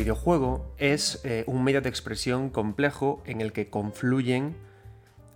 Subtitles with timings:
[0.00, 4.56] videojuego es eh, un medio de expresión complejo en el que confluyen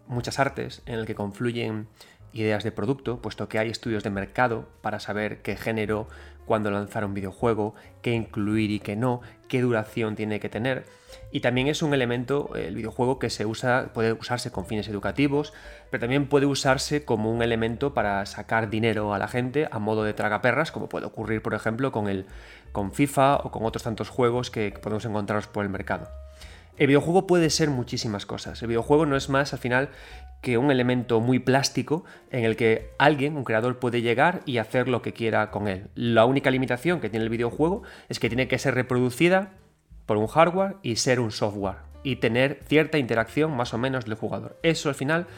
[0.07, 1.87] muchas artes, en el que confluyen
[2.33, 6.09] ideas de producto, puesto que hay estudios de mercado para saber qué género,
[6.47, 10.87] cuándo lanzar un videojuego, qué incluir y qué no, qué duración tiene que tener.
[11.31, 15.53] Y también es un elemento, el videojuego, que se usa, puede usarse con fines educativos,
[15.91, 20.05] pero también puede usarse como un elemento para sacar dinero a la gente a modo
[20.05, 22.27] de tragaperras, como puede ocurrir, por ejemplo, con, el,
[22.75, 26.09] con FIFA o con otros tantos juegos que podemos encontraros por el mercado.
[26.77, 28.61] El videojuego puede ser muchísimas cosas.
[28.61, 29.91] El videojuego no es más al final
[30.43, 34.89] que un elemento muy plástico en el que alguien, un creador, puede llegar y hacer
[34.89, 35.87] lo que quiera con él.
[35.95, 39.53] La única limitación que tiene el videojuego es que tiene que ser reproducida
[40.05, 44.15] por un hardware y ser un software y tener cierta interacción más o menos del
[44.17, 44.59] jugador.
[44.65, 45.29] Eso al final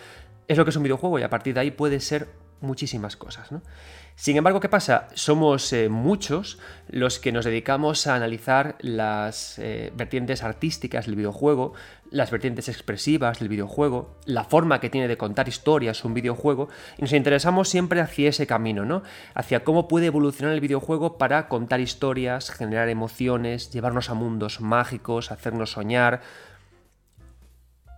[0.48, 2.28] es lo que es un videojuego y a partir de ahí puede ser
[2.62, 3.52] muchísimas cosas.
[3.52, 3.60] ¿no?
[4.18, 5.08] Sin embargo, ¿qué pasa?
[5.12, 11.74] Somos eh, muchos los que nos dedicamos a analizar las eh, vertientes artísticas del videojuego,
[12.10, 17.02] las vertientes expresivas del videojuego, la forma que tiene de contar historias un videojuego, y
[17.02, 19.02] nos interesamos siempre hacia ese camino, ¿no?
[19.34, 25.30] Hacia cómo puede evolucionar el videojuego para contar historias, generar emociones, llevarnos a mundos mágicos,
[25.30, 26.22] hacernos soñar,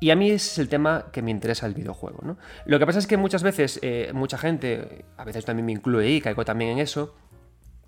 [0.01, 2.21] y a mí es el tema que me interesa el videojuego.
[2.23, 2.39] ¿no?
[2.67, 6.11] Lo que pasa es que muchas veces, eh, mucha gente, a veces también me incluye
[6.11, 7.15] y caigo también en eso,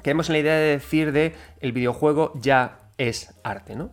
[0.02, 3.76] queremos en la idea de decir de el videojuego ya es arte.
[3.76, 3.92] ¿no?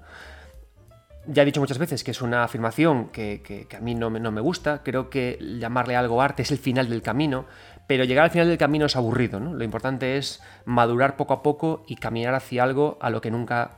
[1.27, 4.31] Ya he dicho muchas veces que es una afirmación que, a mí no me, no
[4.31, 4.81] me, gusta.
[4.81, 7.45] Creo que llamarle algo arte es el final del camino,
[7.85, 9.39] pero llegar al final del camino es aburrido.
[9.39, 9.53] ¿no?
[9.53, 13.75] Lo importante es madurar poco a poco y caminar hacia algo a lo que nunca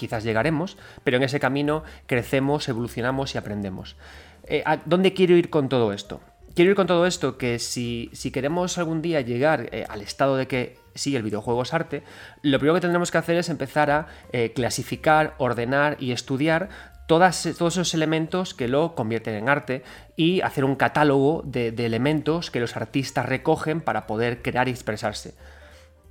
[0.00, 3.96] quizás llegaremos, pero en ese camino crecemos, evolucionamos y aprendemos.
[4.44, 6.20] Eh, ¿a ¿Dónde quiero ir con todo esto?
[6.54, 10.36] Quiero ir con todo esto que si, si queremos algún día llegar eh, al estado
[10.36, 12.02] de que sí, el videojuego es arte,
[12.42, 16.70] lo primero que tendremos que hacer es empezar a eh, clasificar, ordenar y estudiar
[17.06, 19.82] todos esos elementos que lo convierten en arte
[20.16, 25.34] y hacer un catálogo de elementos que los artistas recogen para poder crear y expresarse.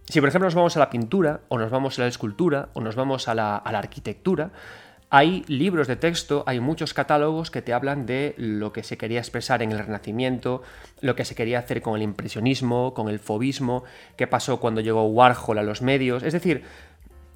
[0.10, 2.82] Si por ejemplo nos vamos a la pintura, o nos vamos a la escultura, o
[2.82, 4.50] nos vamos a la, arquitectura,
[5.12, 9.20] hay libros de texto, hay muchos catálogos que te hablan de lo que se quería
[9.20, 10.64] expresar en el Renacimiento,
[11.02, 13.84] lo que se quería hacer con el impresionismo, con el fobismo,
[14.16, 16.24] qué pasó cuando llegó Warhol a los medios.
[16.24, 16.64] Es decir,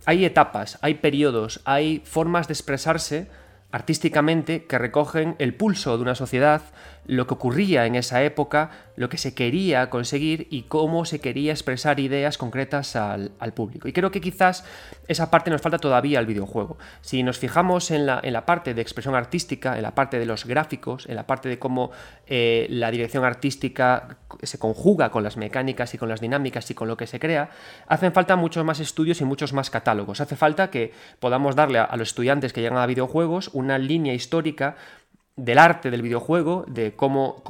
[0.05, 3.27] hay etapas, hay periodos, hay formas de expresarse
[3.71, 6.61] artísticamente que recogen el pulso de una sociedad,
[7.05, 11.51] lo que ocurría en esa época, lo que se quería conseguir y cómo se quería
[11.51, 13.87] expresar ideas concretas al, público.
[13.87, 14.63] Y creo que quizás
[15.07, 16.77] esa parte nos falta todavía al videojuego.
[17.01, 20.25] Si nos fijamos en la, en la, parte de expresión artística, en la parte de
[20.25, 21.91] los gráficos, en la parte de cómo
[22.25, 26.87] eh, la dirección artística se conjuga con las mecánicas y con las dinámicas y con
[26.87, 27.49] lo que se crea,
[27.87, 30.21] hacen falta muchos más estudios y muchos más catálogos.
[30.21, 34.75] Hace falta que podamos darle a los estudiantes que llegan a videojuegos una línea histórica
[35.35, 37.41] del arte del videojuego, de cómo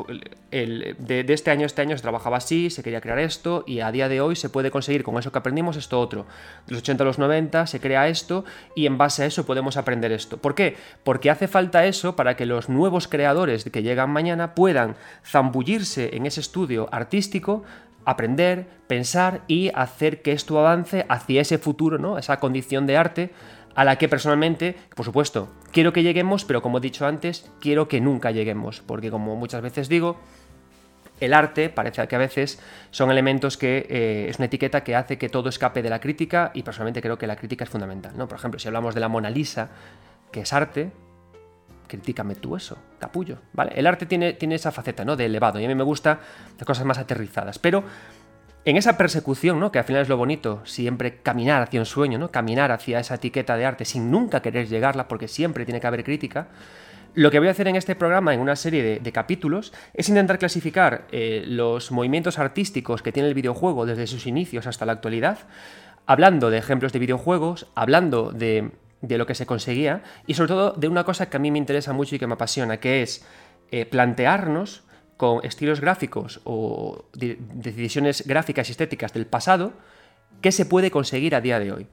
[0.52, 3.92] el, de, este año este año se trabajaba así, se quería crear esto y a
[3.92, 6.26] día de hoy se puede conseguir con eso que aprendimos esto otro.
[6.66, 9.76] De los 80 a los 90 se crea esto y en base a eso podemos
[9.76, 10.38] aprender esto.
[10.38, 10.78] ¿Por qué?
[11.04, 14.96] Porque hace falta eso para que los nuevos creadores que llegan mañana puedan
[15.26, 17.64] zambullirse en ese estudio artístico
[18.06, 22.18] aprender, pensar y hacer que esto avance hacia ese futuro, ¿no?
[22.18, 23.32] Esa condición de arte
[23.76, 27.88] a la que personalmente, por supuesto, quiero que lleguemos, pero como he dicho antes, quiero
[27.88, 30.18] que nunca lleguemos, porque como muchas veces digo,
[31.20, 32.60] el arte parece que a veces
[32.92, 36.52] son elementos que eh, es una etiqueta que hace que todo escape de la crítica
[36.54, 38.14] y personalmente creo que la crítica es fundamental.
[38.18, 38.28] ¿no?
[38.28, 39.70] Por ejemplo, si hablamos de la Mona Lisa,
[40.32, 40.92] que es arte,
[41.88, 43.38] critícame tú eso, capullo.
[43.54, 43.72] ¿vale?
[43.76, 45.16] El arte tiene, tiene esa faceta ¿no?
[45.16, 46.20] de elevado y a mí me gusta
[46.58, 47.84] las cosas más aterrizadas, pero
[48.66, 49.72] en esa persecución, ¿no?
[49.72, 52.31] que al final es lo bonito, siempre caminar hacia un sueño, ¿no?
[52.31, 56.03] caminar hacia esa etiqueta de arte sin nunca querer llegarla, porque siempre tiene que haber
[56.03, 56.47] crítica,
[57.16, 60.40] lo que voy a hacer en este programa, en una serie de, capítulos, es intentar
[60.40, 65.38] clasificar eh, los movimientos artísticos que tiene el videojuego desde sus inicios hasta la actualidad,
[66.07, 68.71] hablando de ejemplos de videojuegos, hablando de,
[69.01, 71.94] lo que se conseguía y sobre todo de una cosa que a mí me interesa
[71.94, 73.24] mucho y que me apasiona, que es
[73.69, 74.83] eh, plantearnos
[75.18, 79.74] con estilos gráficos o decisiones gráficas y estéticas del pasado
[80.42, 81.88] que se puede conseguir a día de hoy.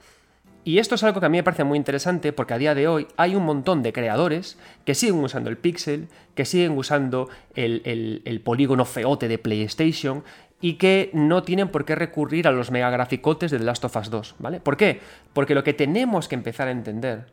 [0.62, 2.86] Y esto es algo que a mí me parece muy interesante porque a día de
[2.86, 8.42] hoy hay un montón de creadores que siguen usando el pixel, que siguen usando el,
[8.44, 10.22] polígono feote de PlayStation
[10.60, 14.10] y que no tienen por qué recurrir a los megagraficotes de The Last of Us
[14.10, 14.60] 2, ¿vale?
[14.60, 15.00] ¿Por qué?
[15.32, 17.26] Porque lo que tenemos que empezar a entender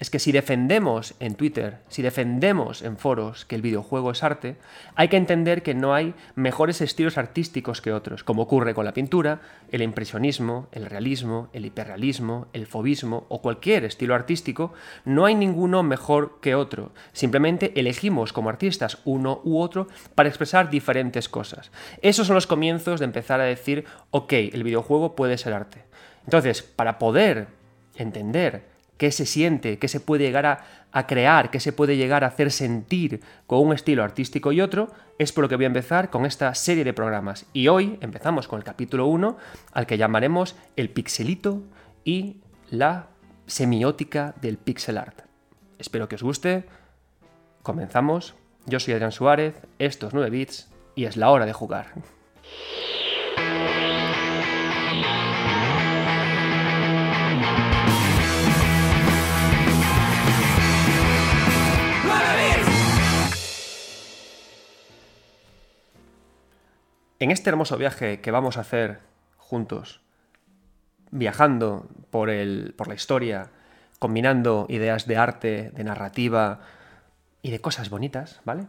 [0.00, 4.56] es que si defendemos en Twitter, si defendemos en foros que el videojuego es arte,
[4.94, 8.94] hay que entender que no hay mejores estilos artísticos que otros, como ocurre con la
[8.94, 14.72] pintura, el impresionismo, el realismo, el hiperrealismo, el fobismo o cualquier estilo artístico,
[15.04, 16.92] no hay ninguno mejor que otro.
[17.12, 21.70] Simplemente elegimos como artistas uno u otro para expresar diferentes cosas.
[22.00, 25.84] Esos son los comienzos de empezar a decir, ok, el videojuego puede ser arte.
[26.24, 27.48] Entonces, para poder
[27.96, 28.69] entender
[29.00, 30.44] qué se siente, qué se puede llegar
[30.92, 34.90] a, crear, qué se puede llegar a hacer sentir con un estilo artístico y otro,
[35.18, 37.46] es por lo que voy a empezar con esta serie de programas.
[37.54, 39.38] Y hoy empezamos con el capítulo 1,
[39.72, 41.62] al que llamaremos el pixelito
[42.04, 43.06] y la
[43.46, 45.22] semiótica del pixel art.
[45.78, 46.66] Espero que os guste.
[47.62, 48.34] Comenzamos.
[48.66, 51.94] Yo soy Adrián Suárez, estos 9 bits y es la hora de jugar.
[67.20, 69.00] En este hermoso viaje que vamos a hacer
[69.36, 70.00] juntos,
[71.10, 73.50] viajando por, el, por la historia,
[73.98, 76.60] combinando ideas de arte, de narrativa
[77.42, 78.64] y de cosas bonitas, ¿vale?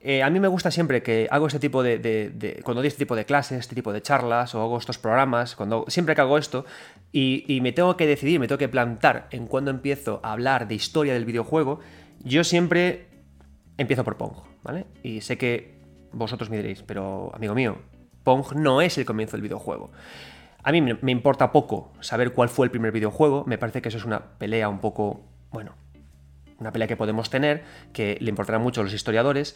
[0.00, 3.16] Eh, a mí me gusta siempre que hago este tipo de, Cuando doy este tipo
[3.16, 6.64] de clases, este tipo de charlas, o hago estos programas, cuando siempre que hago esto,
[7.10, 10.68] y, y me tengo que decidir, me tengo que plantar en cuando empiezo a hablar
[10.68, 11.80] de historia del videojuego,
[12.22, 13.08] yo siempre
[13.78, 14.86] empiezo por Pong, ¿vale?
[15.02, 15.74] Y sé que
[16.12, 17.78] vosotros me diréis, pero amigo mío,
[18.26, 19.92] Pong no es el comienzo del videojuego.
[20.64, 23.98] A mí me importa poco saber cuál fue el primer videojuego, me parece que eso
[23.98, 25.76] es una pelea un poco, bueno,
[26.58, 27.62] una pelea que podemos tener,
[27.92, 29.54] que le importará mucho a los historiadores,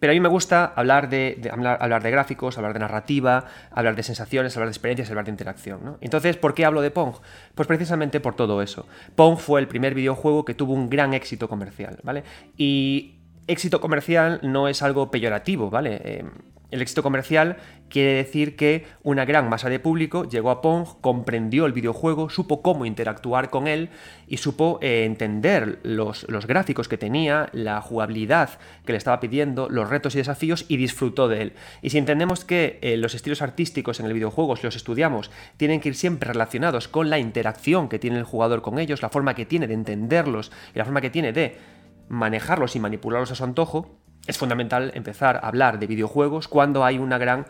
[0.00, 4.02] pero a mí me gusta hablar de, hablar, de gráficos, hablar de narrativa, hablar de
[4.02, 5.96] sensaciones, hablar de experiencias, hablar de interacción.
[6.00, 7.14] Entonces, ¿por qué hablo de Pong?
[7.54, 8.84] Pues precisamente por todo eso.
[9.14, 12.24] Pong fue el primer videojuego que tuvo un gran éxito comercial, ¿vale?
[12.56, 13.17] Y
[13.48, 16.00] éxito comercial no es algo peyorativo, ¿vale?
[16.04, 16.24] Eh,
[16.70, 17.56] el éxito comercial
[17.88, 22.60] quiere decir que una gran masa de público llegó a Pong, comprendió el videojuego, supo
[22.60, 23.88] cómo interactuar con él
[24.26, 28.50] y supo eh, entender los, gráficos que tenía, la jugabilidad
[28.84, 31.52] que le estaba pidiendo, los retos y desafíos y disfrutó de él.
[31.80, 35.80] Y si entendemos que eh, los estilos artísticos en el videojuego, si los estudiamos, tienen
[35.80, 39.34] que ir siempre relacionados con la interacción que tiene el jugador con ellos, la forma
[39.34, 41.77] que tiene de entenderlos y la forma que tiene de
[42.08, 43.90] manejarlos y manipularlos a su antojo,
[44.26, 47.46] es fundamental empezar a hablar de videojuegos cuando hay una gran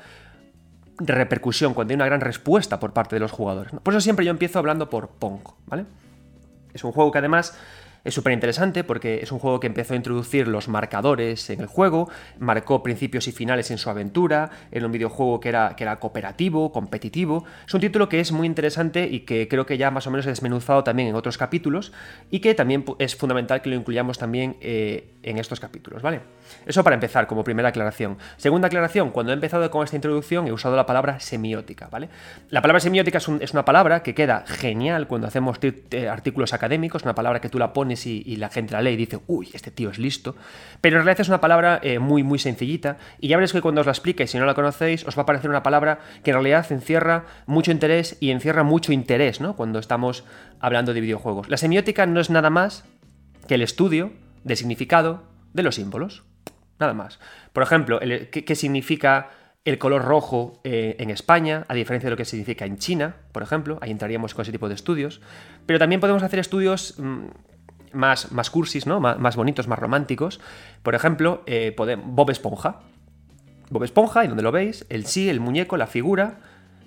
[0.98, 3.72] repercusión, cuando hay una gran respuesta por parte de los jugadores.
[3.82, 5.86] Por eso siempre yo empiezo hablando por Pong, ¿vale?
[6.72, 7.58] Es un juego que además
[8.08, 11.66] es súper interesante porque es un juego que empezó a introducir los marcadores en el
[11.66, 12.08] juego,
[12.38, 16.72] marcó principios y finales en su aventura, en un videojuego que era, que era cooperativo,
[16.72, 17.44] competitivo.
[17.66, 20.26] Es un título que es muy interesante y que creo que ya más o menos
[20.26, 21.92] he desmenuzado también en otros capítulos
[22.30, 26.20] y que también es fundamental que lo incluyamos también eh, en estos capítulos, ¿vale?
[26.66, 28.18] Eso para empezar, como primera aclaración.
[28.36, 32.08] Segunda aclaración, cuando he empezado con esta introducción he usado la palabra semiótica, ¿vale?
[32.50, 37.14] La palabra semiótica es, una palabra que queda genial cuando hacemos eh, artículos académicos, una
[37.14, 39.90] palabra que tú la pones y, la gente la lee y dice, uy, este tío
[39.90, 40.36] es listo.
[40.80, 43.80] Pero en realidad es una palabra eh, muy, muy sencillita y ya veréis que cuando
[43.80, 46.34] os la explique, si no la conocéis, os va a parecer una palabra que en
[46.34, 49.56] realidad encierra mucho interés y encierra mucho interés, ¿no?
[49.56, 50.24] Cuando estamos
[50.60, 51.48] hablando de videojuegos.
[51.48, 52.84] La semiótica no es nada más
[53.46, 54.12] que el estudio
[54.44, 56.27] de significado de los símbolos.
[56.78, 57.18] Nada más.
[57.52, 59.30] Por ejemplo, ¿qué, significa
[59.64, 63.42] el color rojo eh, en España, a diferencia de lo que significa en China, por
[63.42, 63.78] ejemplo?
[63.80, 65.20] Ahí entraríamos con ese tipo de estudios.
[65.66, 67.26] Pero también podemos hacer estudios mm,
[67.92, 69.00] más, cursis, ¿no?
[69.00, 70.40] más, bonitos, más románticos.
[70.82, 72.80] Por ejemplo, eh, Bob Esponja.
[73.70, 76.38] Bob Esponja, y donde lo veis, el sí, el muñeco, la figura,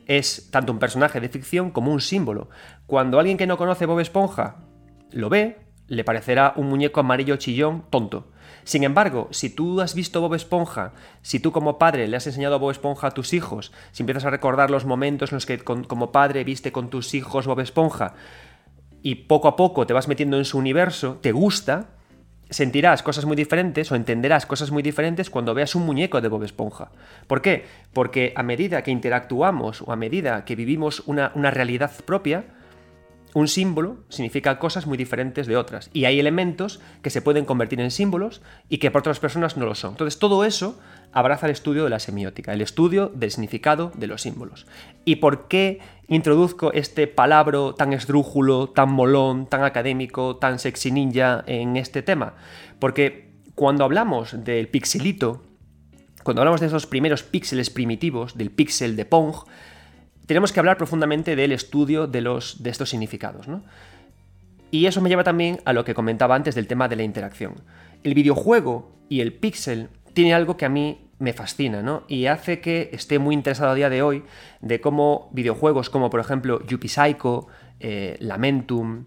[0.08, 2.50] es tanto un personaje de ficción como un símbolo.
[2.88, 4.58] Cuando alguien que no conoce Bob Esponja
[5.12, 8.32] lo ve, le parecerá un muñeco amarillo chillón tonto.
[8.64, 12.56] Sin embargo, si tú has visto Bob Esponja, si tú como padre le has enseñado
[12.56, 15.60] a Bob Esponja a tus hijos, si empiezas a recordar los momentos en los que
[15.60, 18.14] como padre viste con tus hijos Bob Esponja,
[19.04, 21.88] y poco a poco te vas metiendo en su universo, te gusta,
[22.50, 26.44] sentirás cosas muy diferentes o entenderás cosas muy diferentes cuando veas un muñeco de Bob
[26.44, 26.92] Esponja.
[27.28, 27.66] ¿Por qué?
[27.94, 32.46] Porque a medida que interactuamos o a medida que vivimos una, una realidad propia,
[33.34, 35.90] un símbolo significa cosas muy diferentes de otras.
[35.94, 39.66] Y hay elementos que se pueden convertir en símbolos y que para otras personas no
[39.66, 39.92] lo son.
[39.92, 40.80] Entonces todo eso
[41.14, 44.66] abraza el estudio de la semiótica, el estudio del significado de los símbolos.
[45.06, 51.44] ¿Y por qué introduzco este palabra tan esdrújulo, tan molón, tan académico, tan sexy ninja
[51.48, 52.36] en este tema?
[52.80, 55.44] Porque cuando hablamos del pixelito,
[56.24, 59.36] cuando hablamos de esos primeros píxeles primitivos, del píxel de Pong,
[60.26, 63.48] tenemos que hablar profundamente del estudio de, estos significados.
[64.72, 67.56] Y eso me lleva también a lo que comentaba antes del tema de la interacción.
[68.04, 72.04] El videojuego y el pixel tiene algo que a mí me fascina, ¿no?
[72.08, 74.24] Y hace que esté muy interesado a día de hoy
[74.62, 77.48] de cómo videojuegos como por ejemplo Yuppie Psycho,
[77.80, 79.06] eh, Lamentum,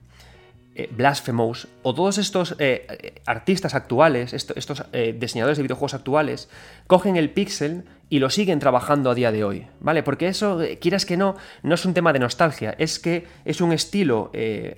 [0.76, 4.85] eh, Blasphemous o todos estos eh, artistas actuales, estos
[5.18, 6.49] diseñadores de videojuegos actuales,
[6.87, 10.04] cogen el pixel y lo siguen trabajando a día de hoy, ¿vale?
[10.04, 13.73] Porque eso, quieras que no, no es un tema de nostalgia, es que es un
[13.73, 14.30] estilo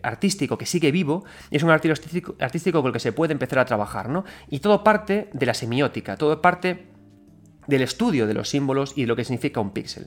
[0.03, 3.35] artístico que sigue vivo y es un estilo artístico, artístico con el que se puede
[3.35, 4.25] empezar a trabajar, ¿no?
[4.49, 6.87] Y todo parte de la semiótica, todo parte
[7.67, 10.07] del estudio de los símbolos y de lo que significa un píxel.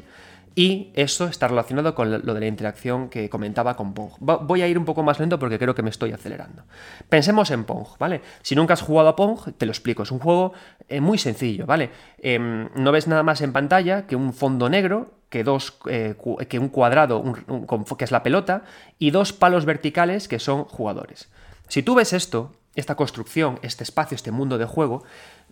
[0.56, 4.12] Y eso está relacionado con lo de la interacción que comentaba con Pong.
[4.20, 6.64] Voy a ir un poco más lento porque creo que me estoy acelerando.
[7.08, 8.22] Pensemos en Pong, ¿vale?
[8.42, 10.04] Si nunca has jugado a Pong, te lo explico.
[10.04, 10.54] Es un juego
[10.88, 11.92] eh, muy sencillo, ¿vale?
[12.18, 16.16] Em, no ves nada más en pantalla que un fondo negro, que, dos, eh,
[16.48, 17.24] que un cuadrado,
[17.98, 18.64] que es la pelota,
[18.98, 21.30] y dos palos verticales que son jugadores.
[21.68, 25.04] Si tú ves esto, esta construcción, este espacio, este mundo de juego,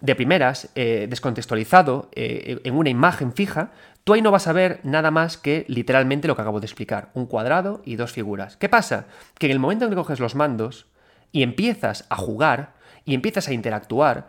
[0.02, 3.72] de primeras, eh, descontextualizado, eh, en una imagen fija,
[4.04, 7.10] tú ahí no vas a ver nada más que literalmente lo que acabo de explicar,
[7.14, 8.58] un cuadrado y dos figuras.
[8.58, 9.08] ¿Qué pasa?
[9.38, 10.88] Que en el momento en que coges los mandos
[11.32, 12.74] y empiezas a jugar
[13.06, 14.28] y empiezas a interactuar,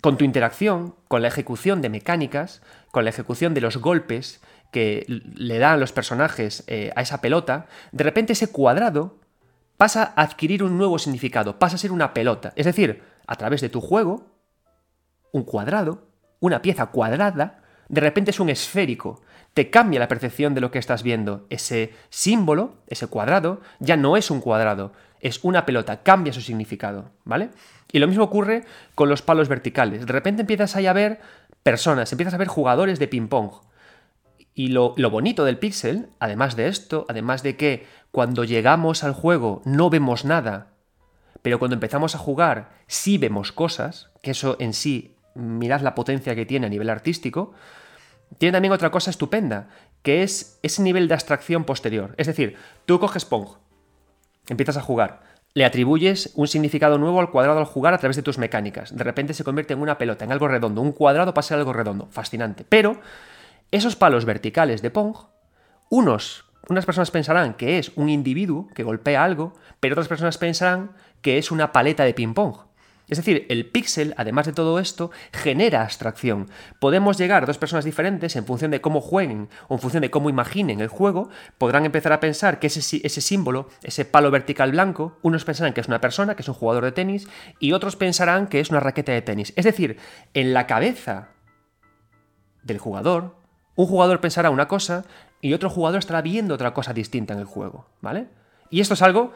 [0.00, 4.40] con tu interacción, con la ejecución de mecánicas, con la ejecución de los golpes
[4.70, 9.18] que le dan los personajes eh, a esa pelota, de repente ese cuadrado
[9.76, 12.52] pasa a adquirir un nuevo significado, pasa a ser una pelota.
[12.56, 14.26] Es decir, a través de tu juego,
[15.32, 16.08] un cuadrado,
[16.40, 19.22] una pieza cuadrada, de repente es un esférico.
[19.54, 21.46] Te cambia la percepción de lo que estás viendo.
[21.50, 27.10] Ese símbolo, ese cuadrado, ya no es un cuadrado, es una pelota, cambia su significado,
[27.24, 27.50] ¿vale?
[27.90, 30.06] Y lo mismo ocurre con los palos verticales.
[30.06, 31.20] De repente empiezas a ver
[31.62, 33.50] personas, empiezas a ver jugadores de ping-pong.
[34.54, 39.12] Y lo, lo, bonito del pixel, además de esto, además de que cuando llegamos al
[39.12, 40.72] juego no vemos nada,
[41.42, 46.34] pero cuando empezamos a jugar sí vemos cosas, que eso en sí mirad la potencia
[46.34, 47.52] que tiene a nivel artístico,
[48.38, 49.68] tiene también otra cosa estupenda,
[50.02, 52.14] que es ese nivel de abstracción posterior.
[52.18, 52.56] Es decir,
[52.86, 53.48] tú coges Pong,
[54.48, 55.22] empiezas a jugar,
[55.54, 58.96] le atribuyes un significado nuevo al cuadrado al jugar a través de tus mecánicas.
[58.96, 60.80] De repente se convierte en una pelota, en algo redondo.
[60.80, 62.06] Un cuadrado pasa a algo redondo.
[62.10, 62.64] Fascinante.
[62.68, 63.00] Pero
[63.70, 65.16] esos palos verticales de Pong,
[65.90, 70.92] unos, unas personas pensarán que es un individuo que golpea algo, pero otras personas pensarán
[71.22, 72.67] que es una paleta de ping-pong.
[73.08, 76.48] Es decir, el píxel, además de todo esto, genera abstracción.
[76.78, 80.10] Podemos llegar a dos personas diferentes en función de cómo jueguen o en función de
[80.10, 85.16] cómo imaginen el juego, podrán empezar a pensar que ese, símbolo, ese palo vertical blanco,
[85.22, 88.46] unos pensarán que es una persona, que es un jugador de tenis, y otros pensarán
[88.46, 89.52] que es una raqueta de tenis.
[89.56, 89.96] Es decir,
[90.34, 91.28] en la cabeza
[92.62, 93.36] del jugador,
[93.74, 95.04] un jugador pensará una cosa
[95.40, 98.28] y otro jugador estará viendo otra cosa distinta en el juego, ¿vale?
[98.70, 99.32] Y esto es algo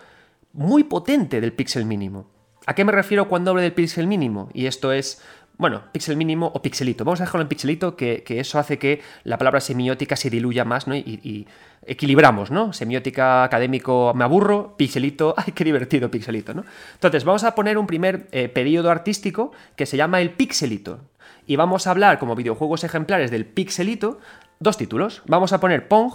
[0.52, 2.41] muy potente del píxel mínimo.
[2.66, 4.48] ¿A qué me refiero cuando hablo del píxel mínimo?
[4.54, 5.20] Y esto es,
[5.58, 7.04] bueno, píxel mínimo o pixelito.
[7.04, 10.86] Vamos a dejarlo en pixelito, que, eso hace que la palabra semiótica se diluya más,
[10.86, 10.94] ¿no?
[10.94, 11.46] Y,
[11.84, 12.72] equilibramos, ¿no?
[12.72, 16.64] Semiótica académico, me aburro, pixelito, ¡ay, qué divertido pixelito, ¿no?
[16.94, 21.00] Entonces, vamos a poner un primer eh, periodo artístico que se llama el pixelito.
[21.44, 24.20] Y vamos a hablar como videojuegos ejemplares del pixelito,
[24.60, 25.22] dos títulos.
[25.26, 26.12] Vamos a poner Pong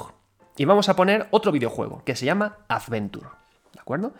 [0.55, 3.27] y vamos a poner otro videojuego que se llama Adventure.
[3.73, 4.13] ¿De acuerdo?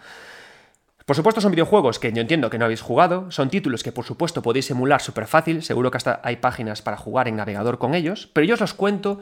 [1.07, 4.03] Por supuesto son videojuegos que yo entiendo que no habéis jugado, son títulos que por
[4.03, 7.95] supuesto podéis emular súper fácil, seguro que hasta hay páginas para jugar en navegador con
[7.95, 9.21] ellos, pero yo os los cuento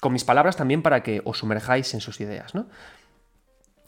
[0.00, 2.68] con mis palabras también para que os sumerjáis en sus ideas, ¿no?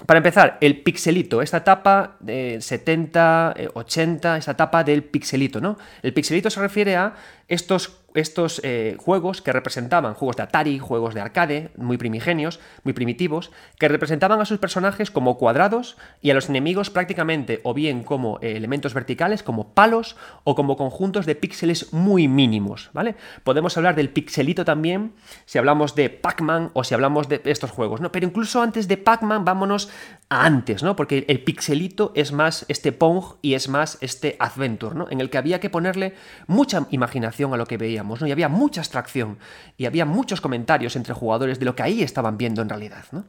[0.05, 5.79] Para empezar, el pixelito, esta etapa de 70, 80, esta etapa del pixelito, ¿no?
[6.03, 7.15] El pixelito se refiere a
[7.49, 12.93] estos estos eh, juegos que representaban, juegos de Atari, juegos de arcade, muy primigenios, muy
[12.93, 18.03] primitivos, que representaban a sus personajes como cuadrados y a los enemigos prácticamente o bien
[18.03, 23.17] como eh, elementos verticales, como palos o como conjuntos de píxeles muy mínimos, ¿vale?
[23.45, 25.13] Podemos hablar del pixelito también
[25.45, 28.13] si hablamos de Pac-Man o si hablamos de estos juegos, ¿no?
[28.13, 29.91] Pero incluso antes de Pac-Man vámonos
[30.29, 30.97] a antes, ¿no?
[30.97, 35.07] Porque el pixelito es más este Pong y es más este Adventure, ¿no?
[35.11, 36.15] En el que había que ponerle
[36.47, 39.39] mucha imaginación a lo que veíamos y había mucha abstracción
[39.77, 43.05] y había muchos comentarios entre jugadores de lo que ahí estaban viendo en realidad.
[43.13, 43.25] ¿no?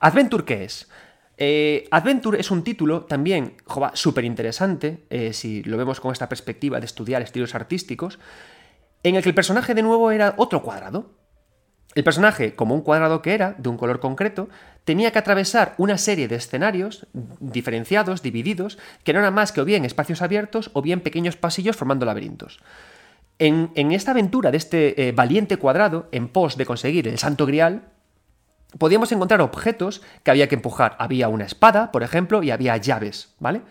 [0.00, 0.88] ¿Adventure qué es?
[1.36, 3.56] Eh, Adventure es un título también
[3.94, 8.18] súper interesante, eh, si lo vemos con esta perspectiva de estudiar estilos artísticos,
[9.02, 11.10] en el que el personaje de nuevo era otro cuadrado.
[11.94, 14.48] El personaje, como un cuadrado que era, de un color concreto,
[14.84, 17.06] tenía que atravesar una serie de escenarios
[17.40, 21.76] diferenciados, divididos, que no eran más que o bien espacios abiertos o bien pequeños pasillos
[21.76, 22.60] formando laberintos.
[23.38, 27.82] En, esta aventura de este eh, valiente cuadrado, en pos de conseguir el santo grial,
[28.78, 30.96] podíamos encontrar objetos que había que empujar.
[30.98, 33.62] Había una espada, por ejemplo, y había llaves, ¿vale?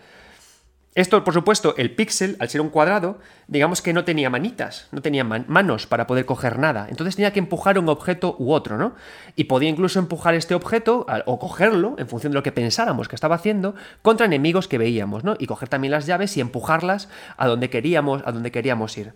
[0.94, 5.02] Esto, por supuesto, el píxel, al ser un cuadrado, digamos que no tenía manitas, no
[5.02, 6.86] tenía manos para poder coger nada.
[6.88, 8.94] Entonces tenía que empujar un objeto u otro, ¿no?
[9.34, 13.16] Y podía incluso empujar este objeto o cogerlo, en función de lo que pensáramos que
[13.16, 15.34] estaba haciendo, contra enemigos que veíamos, ¿no?
[15.36, 19.14] Y coger también las llaves y empujarlas a donde queríamos, a donde queríamos ir.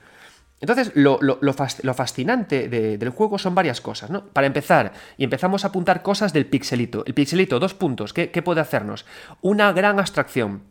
[0.60, 1.18] Entonces, lo,
[1.94, 4.24] fascinante del juego son varias cosas, ¿no?
[4.26, 7.04] Para empezar, y empezamos a apuntar cosas del pixelito.
[7.06, 9.06] El pixelito, dos puntos, ¿qué, puede hacernos?
[9.40, 10.62] Una gran abstracción.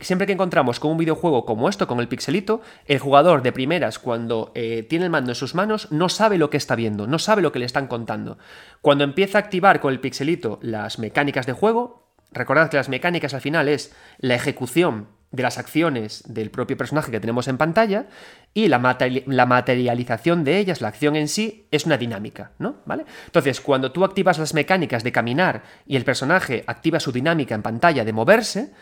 [0.00, 3.98] Siempre que encontramos con un videojuego como esto, con el pixelito, el jugador de primeras,
[3.98, 7.18] cuando eh, tiene el mando en sus manos, no sabe lo que está viendo, no
[7.18, 8.38] sabe lo que le están contando.
[8.80, 13.34] Cuando empieza a activar con el pixelito las mecánicas de juego, recordad que las mecánicas
[13.34, 18.06] al final es la ejecución de las acciones del propio personaje que tenemos en pantalla
[18.52, 22.76] y la, materialización de ellas, la acción en sí, es una dinámica, ¿no?
[22.84, 23.06] ¿Vale?
[23.24, 27.62] Entonces, cuando tú activas las mecánicas de caminar y el personaje activa su dinámica en
[27.62, 28.72] pantalla de moverse,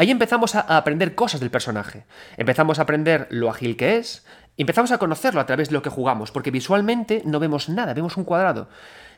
[0.00, 2.06] ahí empezamos a aprender cosas del personaje.
[2.38, 4.24] Empezamos a aprender lo ágil que es,
[4.56, 8.16] empezamos a conocerlo a través de lo que jugamos, porque visualmente no vemos nada, vemos
[8.16, 8.70] un cuadrado.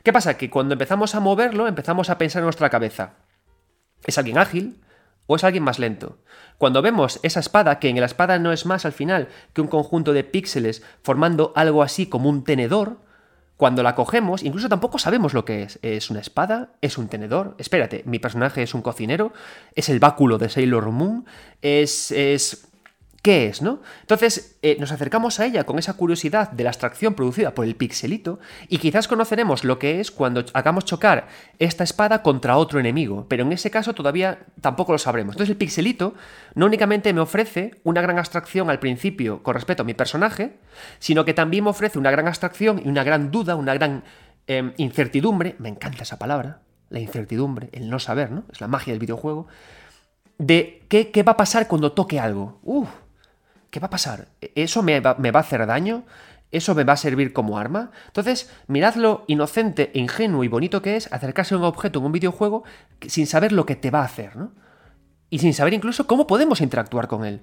[0.03, 0.35] ¿Qué pasa?
[0.35, 3.13] Que cuando empezamos a moverlo, empezamos a pensar en nuestra cabeza.
[4.05, 4.83] ¿Es alguien ágil?
[5.25, 6.17] ¿O es alguien más lento?
[6.57, 9.69] Cuando vemos esa espada, que en la espada no es más al final que un
[9.69, 12.97] conjunto de píxeles formando algo así como un tenedor,
[13.57, 15.79] cuando la cogemos, incluso tampoco sabemos lo que es.
[15.81, 16.71] ¿Es una espada?
[16.81, 17.55] ¿Es un tenedor?
[17.57, 19.31] Espérate, mi personaje es un cocinero,
[19.75, 21.25] es el báculo de Sailor Moon,
[21.61, 22.67] es, es
[23.23, 23.81] qué es, ¿no?
[24.01, 27.77] Entonces eh, nos acercamos a ella con esa curiosidad de la abstracción producida por el
[27.77, 28.37] pixelito
[28.67, 33.43] y quizás conoceremos lo que es cuando hagamos chocar esta espada contra otro enemigo, pero
[33.43, 35.35] en ese caso todavía tampoco lo sabremos.
[35.35, 36.15] Entonces el pixelito
[36.53, 40.57] no únicamente me ofrece una gran abstracción al principio con respecto a mi personaje,
[40.99, 44.03] sino que también me ofrece una gran abstracción y una gran duda, una gran
[44.47, 48.43] em, incertidumbre, me encanta esa palabra, la incertidumbre, el no saber, ¿no?
[48.51, 49.47] Es la magia del videojuego,
[50.37, 52.59] de qué, qué va a pasar cuando toque algo.
[52.63, 52.89] Uf,
[53.73, 54.27] ¿qué va a pasar?
[54.53, 56.03] ¿Eso me va, a hacer daño?
[56.51, 57.89] ¿Eso me va a servir como arma?
[58.05, 62.11] Entonces, mirad lo inocente, ingenuo y bonito que es acercarse a un objeto en un
[62.11, 62.63] videojuego
[63.07, 64.51] sin saber lo que te va a hacer, ¿no?
[65.31, 67.41] Y sin saber incluso cómo podemos interactuar con él.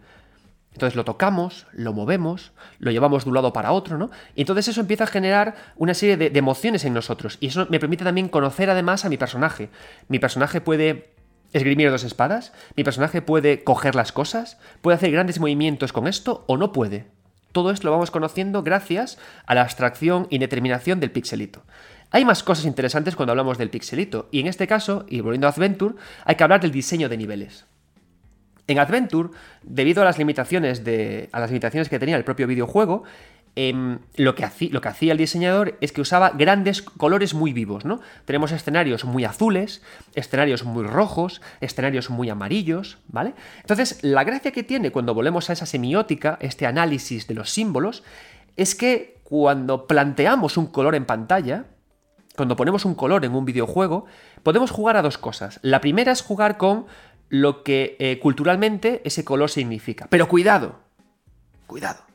[0.73, 4.13] Entonces lo tocamos, lo movemos, lo llevamos de un lado para otro, ¿no?
[4.37, 7.39] Y entonces eso empieza a generar una serie de, de emociones en nosotros.
[7.41, 9.69] Y eso me permite también conocer además a mi personaje.
[10.07, 11.11] Mi personaje puede
[11.53, 16.45] esgrimir dos espadas, mi personaje puede coger las cosas, puede hacer grandes movimientos con esto
[16.47, 17.07] o no puede.
[17.53, 21.63] Todo esto lo vamos conociendo gracias a la abstracción y determinación del pixelito.
[22.13, 25.51] Hay más cosas interesantes cuando hablamos del pixelito, y en este caso, y volviendo a
[25.51, 27.67] Adventure, hay que hablar del diseño de niveles.
[28.67, 29.31] En Adventure,
[29.63, 33.03] debido a las limitaciones, de, a las limitaciones que tenía el propio videojuego,
[33.57, 38.01] Em, lo, que hacía, el diseñador es que usaba grandes colores muy vivos, ¿no?
[38.25, 39.83] Tenemos escenarios muy azules,
[40.15, 43.35] escenarios muy rojos, escenarios muy amarillos, ¿vale?
[43.61, 48.05] Entonces, la gracia que tiene cuando volvemos a esa semiótica, este análisis de los símbolos,
[48.57, 51.65] es que cuando planteamos un color en pantalla,
[52.37, 54.07] cuando ponemos un color en un videojuego,
[54.45, 55.59] podemos jugar a dos cosas.
[55.63, 56.87] La primera es jugar con
[57.29, 60.07] lo que eh, culturalmente ese color significa.
[60.09, 60.81] Pero cuidado,
[61.67, 62.10] cuidado.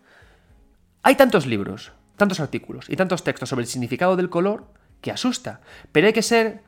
[1.06, 4.66] Hay tantos libros, tantos artículos y tantos textos sobre el significado del color
[5.02, 6.64] que asusta, pero hay que ser,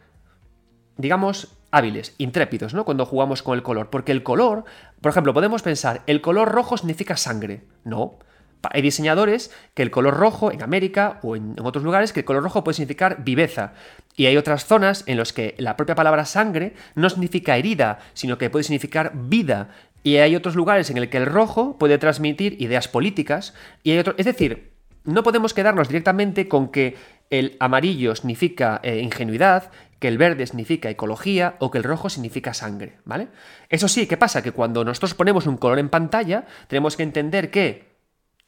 [0.95, 2.85] digamos, hábiles, intrépidos, ¿no?
[2.85, 4.63] Cuando jugamos con el color, porque el color,
[5.01, 7.63] por ejemplo, podemos pensar, el color rojo significa sangre.
[7.83, 8.19] No.
[8.61, 12.43] Hay diseñadores que el color rojo en América o en, otros lugares que el color
[12.43, 13.73] rojo puede significar viveza.
[14.15, 18.37] Y hay otras zonas en las que la propia palabra sangre no significa herida, sino
[18.37, 19.69] que puede significar vida.
[20.07, 23.53] Y hay otros lugares en el que el rojo puede transmitir ideas políticas.
[23.83, 24.15] Y hay otro...
[24.17, 24.71] Es decir,
[25.03, 26.95] no podemos quedarnos directamente con que
[27.29, 32.53] el amarillo significa eh, ingenuidad, que el verde significa ecología o que el rojo significa
[32.53, 33.27] sangre, ¿vale?
[33.67, 34.41] Eso sí, ¿qué pasa?
[34.41, 37.97] Que cuando nosotros ponemos un color en pantalla, tenemos que entender que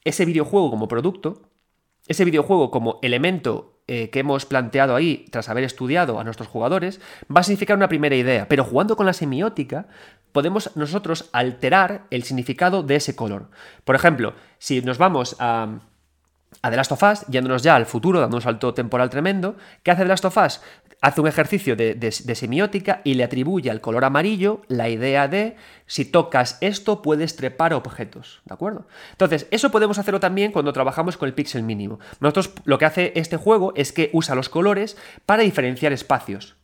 [0.06, 1.50] ese videojuego como producto,
[2.08, 7.02] ese videojuego como elemento eh, que hemos planteado ahí tras haber estudiado a nuestros jugadores,
[7.36, 9.88] va a significar una primera idea, pero jugando con la semiótica
[10.32, 13.50] podemos nosotros alterar el significado de ese color.
[13.84, 15.80] Por ejemplo, si nos vamos a,
[16.62, 19.92] a The Last of Us, yéndonos ya al futuro, dando un salto temporal tremendo, ¿qué
[19.92, 20.62] hace The Last of Us?
[21.02, 26.04] Hace un ejercicio de, semiótica y le atribuye al color amarillo la idea de si
[26.04, 28.86] tocas esto puedes trepar objetos, ¿de acuerdo?
[29.12, 32.00] Entonces, eso podemos hacerlo también cuando trabajamos con el píxel mínimo.
[32.20, 36.59] Nosotros lo que hace este juego es que usa los colores para diferenciar espacios.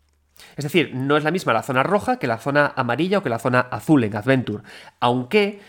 [0.56, 3.30] Es decir, no es la misma la zona roja que la zona amarilla o que
[3.30, 4.64] la zona azul en Adventure.
[5.00, 5.60] Aunque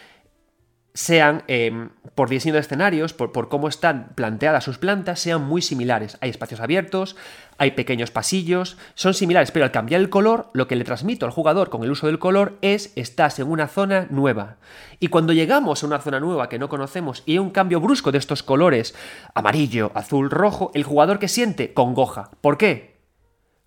[0.96, 5.60] sean, em, por diseño de escenarios, por, por, cómo están planteadas sus plantas, sean muy
[5.60, 6.16] similares.
[6.22, 7.16] Hay espacios abiertos,
[7.58, 11.32] hay pequeños pasillos, son similares, pero al cambiar el color, lo que le transmito al
[11.32, 14.56] jugador con el uso del color es estás en una zona nueva.
[14.98, 18.10] Y cuando llegamos a una zona nueva que no conocemos y hay un cambio brusco
[18.10, 18.94] de estos colores,
[19.34, 22.30] amarillo, azul, rojo, el jugador que siente congoja.
[22.40, 22.96] ¿Por qué?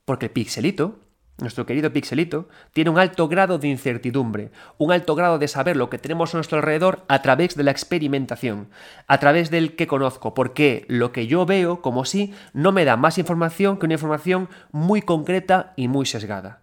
[0.03, 0.97] Porque el pixelito
[1.41, 5.89] nuestro querido pixelito, tiene un alto grado de incertidumbre, un alto grado de saber lo
[5.89, 8.69] que tenemos a nuestro alrededor a través de la experimentación,
[9.08, 12.97] a través del que conozco, porque lo que yo veo como sí no me da
[12.97, 16.62] más información que una información muy concreta y muy sesgada.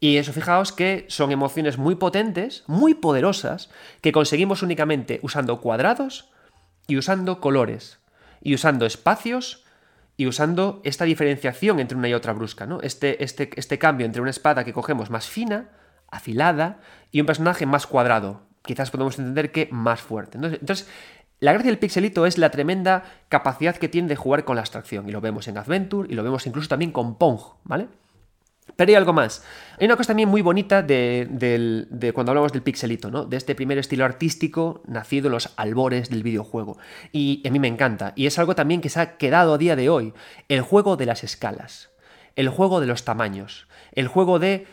[0.00, 3.70] Y eso fijaos que son emociones muy potentes, muy poderosas,
[4.00, 6.30] que conseguimos únicamente usando cuadrados
[6.86, 8.00] y usando colores,
[8.42, 9.59] y usando espacios
[10.20, 12.82] y usando esta diferenciación entre una y otra brusca, ¿no?
[12.82, 15.70] Este, este, este cambio entre una espada que cogemos más fina,
[16.10, 16.80] afilada,
[17.10, 20.36] y un personaje más cuadrado, quizás podemos entender que más fuerte.
[20.36, 20.86] Entonces,
[21.38, 25.08] la gracia del pixelito es la tremenda capacidad que tiene de jugar con la abstracción,
[25.08, 27.88] y lo vemos en Adventure, y lo vemos incluso también con Pong, ¿vale?
[28.76, 29.44] Pero hay algo más.
[29.78, 33.24] Hay una cosa también muy bonita de, cuando hablamos del pixelito, ¿no?
[33.24, 36.78] De este primer estilo artístico nacido en los albores del videojuego.
[37.12, 38.12] Y a mí me encanta.
[38.16, 40.14] Y es algo también que se ha quedado a día de hoy.
[40.48, 41.90] El juego de las escalas.
[42.36, 43.66] El juego de los tamaños.
[43.92, 44.66] El juego de,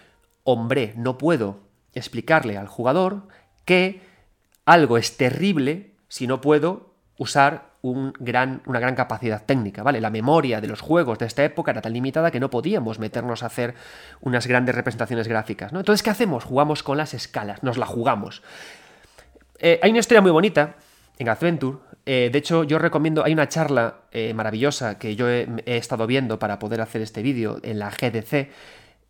[0.43, 3.27] hombre, no puedo explicarle al jugador
[3.65, 4.01] que
[4.65, 10.01] algo es terrible si no puedo usar una gran capacidad técnica, ¿vale?
[10.01, 13.43] La memoria de los juegos de esta época era tan limitada que no podíamos meternos
[13.43, 13.75] a hacer
[14.21, 15.79] unas grandes representaciones gráficas, ¿no?
[15.79, 16.43] Entonces, ¿qué hacemos?
[16.43, 18.43] Jugamos con las escalas, nos la jugamos.
[19.59, 20.75] Eh, hay una historia muy bonita
[21.17, 21.77] en Adventure.
[22.05, 26.07] Eh, de hecho, yo recomiendo, hay una charla eh, maravillosa que yo he, he, estado
[26.07, 28.49] viendo para poder hacer este vídeo en la GDC,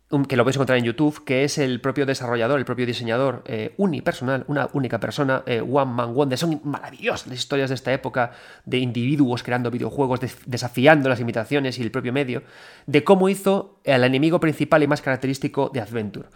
[0.08, 3.74] que lo podéis encontrar en YouTube, que es el propio desarrollador, el propio diseñador eh,
[3.76, 6.38] unipersonal, una única persona, eh, One Man Wonder.
[6.38, 8.32] Son maravillosas las historias de esta época
[8.64, 12.42] de individuos creando videojuegos, desafiando las limitaciones y el propio medio,
[12.86, 16.28] de cómo hizo el enemigo principal y más característico de Adventure.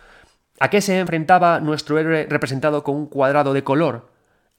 [0.60, 4.10] ¿A qué se enfrentaba nuestro héroe representado con un cuadrado de color?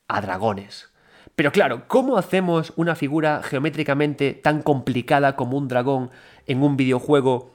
[0.07, 0.89] A dragones.
[1.35, 6.09] Pero claro, ¿cómo hacemos una figura geométricamente tan complicada como un dragón
[6.47, 7.52] en un videojuego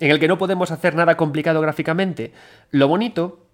[0.00, 2.32] en el que no podemos hacer nada complicado gráficamente.
[2.70, 3.46] Lo bonito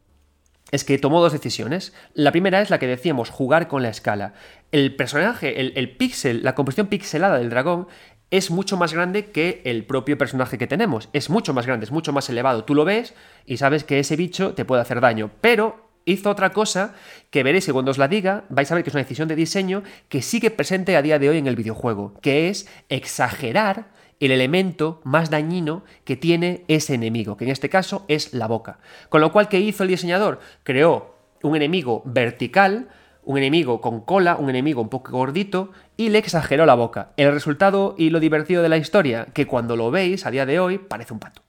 [0.70, 1.92] es que tomó dos decisiones.
[2.14, 4.34] La primera es la que decíamos, jugar con la escala.
[4.72, 7.88] El personaje, el, el píxel, la composición pixelada del dragón
[8.30, 11.08] es mucho más grande que el propio personaje que tenemos.
[11.12, 12.64] Es mucho más grande, es mucho más elevado.
[12.64, 15.30] Tú lo ves y sabes que ese bicho te puede hacer daño.
[15.40, 16.94] Pero hizo otra cosa
[17.30, 19.36] que veréis y cuando os la diga vais a ver que es una decisión de
[19.36, 24.30] diseño que sigue presente a día de hoy en el videojuego, que es exagerar el
[24.30, 28.78] elemento más dañino que tiene ese enemigo, que en este caso es la boca.
[29.08, 30.38] Con lo cual, ¿qué hizo el diseñador?
[30.62, 32.88] Creó un enemigo vertical,
[33.24, 37.12] un enemigo con cola, un enemigo un poco gordito, y le exageró la boca.
[37.16, 40.60] El resultado y lo divertido de la historia, que cuando lo veis a día de
[40.60, 41.42] hoy parece un pato.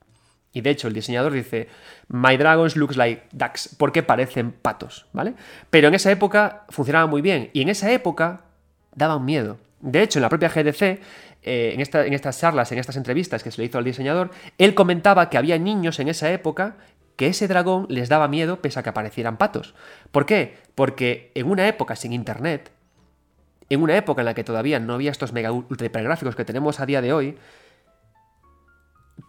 [0.54, 1.70] Y de hecho el diseñador dice,
[2.08, 5.34] My dragons looks like ducks, porque parecen patos, ¿vale?
[5.70, 8.42] Pero en esa época funcionaba muy bien, y en esa época
[8.96, 9.58] daban miedo.
[9.82, 11.00] De hecho, en la propia GDC
[11.44, 15.30] eh, en, estas charlas, en estas entrevistas que se le hizo al diseñador, él comentaba
[15.30, 16.78] que había niños en esa época
[17.16, 19.74] que ese dragón les daba miedo pese a que aparecieran patos.
[20.12, 20.58] ¿Por qué?
[20.76, 22.72] Porque en una época sin internet,
[23.70, 26.80] en una época en la que todavía no había estos mega ultra hipergráficos que tenemos
[26.80, 27.38] a día de hoy,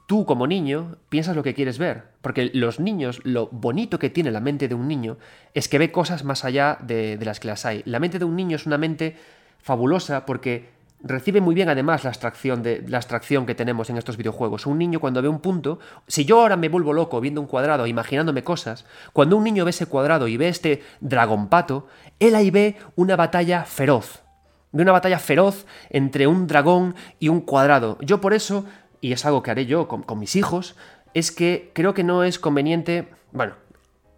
[0.07, 2.05] tú como niño piensas lo que quieres ver.
[2.21, 5.17] Porque los niños, lo bonito que tiene la mente de un niño
[5.55, 7.83] es que ve cosas más allá de, de las que las hay.
[7.87, 9.17] La mente de un niño es una mente
[9.63, 10.71] fabulosa porque
[11.03, 14.67] recibe muy bien además la abstracción, de, la abstracción que tenemos en estos videojuegos.
[14.67, 17.87] Un niño cuando ve un punto, si yo ahora me vuelvo loco viendo un cuadrado,
[17.87, 21.87] imaginándome cosas, cuando un niño ve ese cuadrado y ve este dragón pato,
[22.21, 24.23] él ahí ve una batalla feroz.
[24.71, 27.99] Ve una batalla feroz entre un dragón y un cuadrado.
[28.01, 28.65] Yo por eso,
[29.01, 30.77] y es algo que haré yo con, con mis hijos,
[31.15, 33.55] es que creo que no es conveniente, bueno,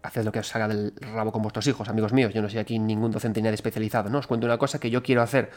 [0.05, 2.33] haced lo que os haga del rabo con vuestros hijos, amigos míos.
[2.33, 4.19] Yo no soy aquí ningún docente ni nadie especializado, ¿no?
[4.19, 5.51] Os cuento una cosa que yo quiero hacer.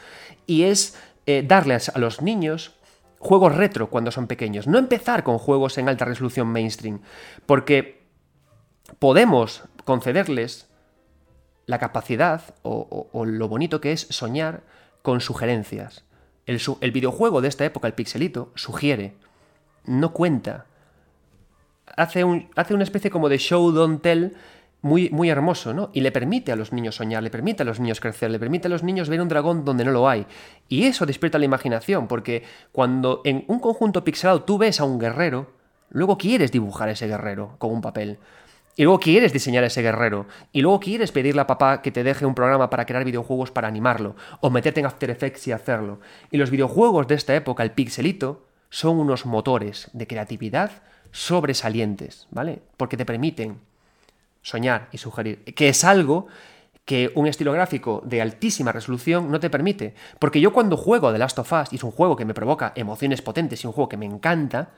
[0.45, 2.75] Y es eh, darles a los niños
[3.19, 4.67] juegos retro cuando son pequeños.
[4.67, 7.01] No empezar con juegos en alta resolución mainstream.
[7.45, 8.07] Porque
[8.97, 10.67] podemos concederles
[11.65, 14.63] la capacidad o, lo bonito que es soñar
[15.03, 16.03] con sugerencias.
[16.47, 19.13] El, el videojuego de esta época, el pixelito, sugiere,
[19.85, 20.65] no cuenta
[21.95, 24.33] hace, un, hace una especie como de show don't tell
[24.81, 25.89] muy, muy hermoso, ¿no?
[25.93, 28.67] Y le permite a los niños soñar, le permite a los niños crecer, le permite
[28.67, 30.25] a los niños ver un dragón donde no lo hay.
[30.69, 34.99] Y eso despierta la imaginación, porque cuando en un conjunto pixelado tú ves a un
[34.99, 35.51] guerrero,
[35.89, 38.19] luego quieres dibujar a ese guerrero con un papel.
[38.75, 42.25] y luego quieres diseñar ese guerrero, y luego quieres pedirle a papá que te deje
[42.25, 45.99] un programa para crear videojuegos para animarlo, o meterte en After Effects y hacerlo.
[46.31, 50.71] Y los videojuegos de esta época, el pixelito, son unos motores de creatividad
[51.11, 52.61] sobresalientes, ¿vale?
[52.77, 53.59] Porque te permiten
[54.41, 56.27] soñar y sugerir, que es algo
[56.85, 59.93] que un estilo gráfico de altísima resolución no te permite.
[60.17, 62.73] Porque yo cuando juego The Last of Us, y es un juego que me provoca
[62.75, 64.69] emociones potentes y un juego que me encanta,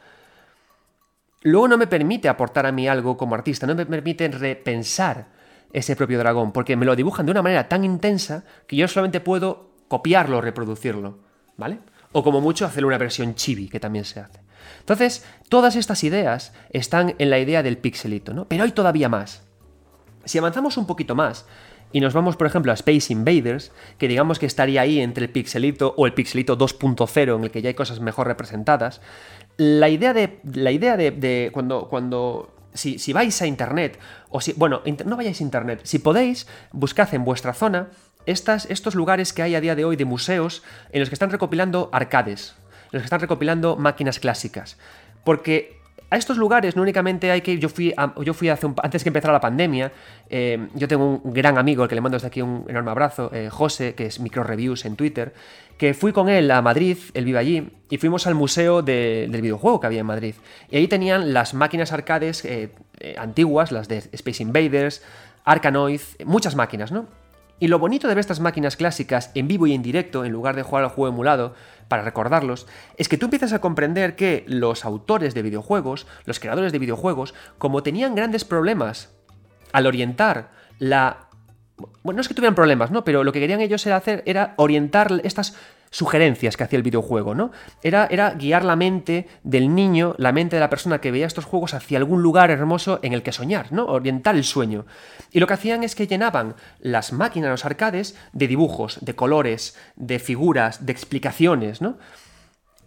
[1.44, 5.28] luego no me permite aportar a mí algo como artista, no me permite repensar
[5.72, 9.22] ese propio dragón, porque me lo dibujan de una manera tan intensa que yo solamente
[9.22, 11.20] puedo copiarlo reproducirlo,
[11.56, 11.80] ¿vale?
[12.12, 14.42] O como mucho hacer una versión chibi, que también se hace.
[14.80, 18.46] Entonces, todas estas ideas están en la idea del pixelito, ¿no?
[18.46, 19.44] Pero hay todavía más.
[20.26, 21.46] Si avanzamos un poquito más
[21.92, 25.32] y nos vamos, por ejemplo, a Space Invaders, que digamos que estaría ahí entre el
[25.32, 29.02] pixelito o el pixelito 2.0, en el que ya hay cosas mejor representadas,
[29.58, 34.54] la idea de, la idea de, cuando, cuando si, si, vais a internet, o si,
[34.54, 37.90] bueno, no vayáis a internet, si podéis, buscad en vuestra zona
[38.26, 41.32] estas, estos lugares que hay a día de hoy de museos en los que están
[41.32, 42.56] recopilando arcades,
[42.92, 44.78] los que están recopilando máquinas clásicas.
[45.24, 49.02] Porque a estos lugares no únicamente hay que ir, yo fui, yo fui hace antes
[49.02, 49.94] que empezara la pandemia,
[50.30, 53.32] eh, yo tengo un gran amigo al que le mando desde aquí un enorme abrazo,
[53.34, 55.34] eh, José, que es Micro Reviews en Twitter,
[55.78, 59.80] que fui con él a Madrid, él vive allí, y fuimos al museo del videojuego
[59.80, 60.36] que había en Madrid.
[60.70, 62.74] Y ahí tenían las máquinas arcades eh,
[63.18, 65.02] antiguas, las de Space Invaders,
[65.46, 67.08] Arkanoid, muchas máquinas, ¿no?
[67.62, 70.56] Y lo bonito de ver estas máquinas clásicas en vivo y en directo, en lugar
[70.56, 71.54] de jugar al juego emulado,
[71.88, 72.66] para recordarlos,
[72.98, 77.36] es que tú empiezas a comprender que los autores de videojuegos, los creadores de videojuegos,
[77.60, 79.14] como tenían grandes problemas
[79.74, 81.28] al orientar la...
[82.02, 83.04] Bueno, no es que tuvieran problemas, ¿no?
[83.04, 85.56] Pero lo que querían ellos era hacer era orientar estas
[85.92, 87.52] sugerencias que hacía el videojuego, ¿no?
[87.84, 91.46] Era, era guiar la mente del niño, la mente de la persona que veía estos
[91.46, 93.86] juegos hacia algún lugar hermoso en el que soñar, ¿no?
[93.86, 94.86] Orientar el sueño.
[95.32, 99.78] Y lo que hacían es que llenaban las máquinas, los arcades, de dibujos, de colores,
[99.98, 101.98] de figuras, de explicaciones, ¿no?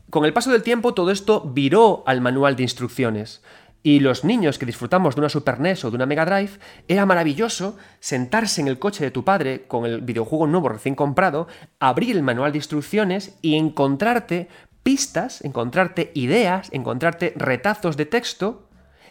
[0.08, 3.42] Con el paso del tiempo todo esto viró al manual de instrucciones.
[3.86, 6.52] Y los niños que disfrutamos de una Super NES o de una Mega Drive,
[6.88, 11.48] era maravilloso sentarse en el coche de tu padre con el videojuego nuevo recién comprado,
[11.78, 14.48] abrir el manual de instrucciones y encontrarte
[14.82, 18.70] pistas, encontrarte ideas, encontrarte retazos de texto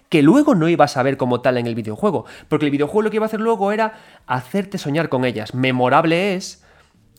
[0.10, 3.10] que luego no ibas a ver como tal en el videojuego, porque el videojuego lo
[3.12, 3.94] que iba a hacer luego era
[4.26, 5.54] hacerte soñar con ellas.
[5.54, 6.64] Memorable es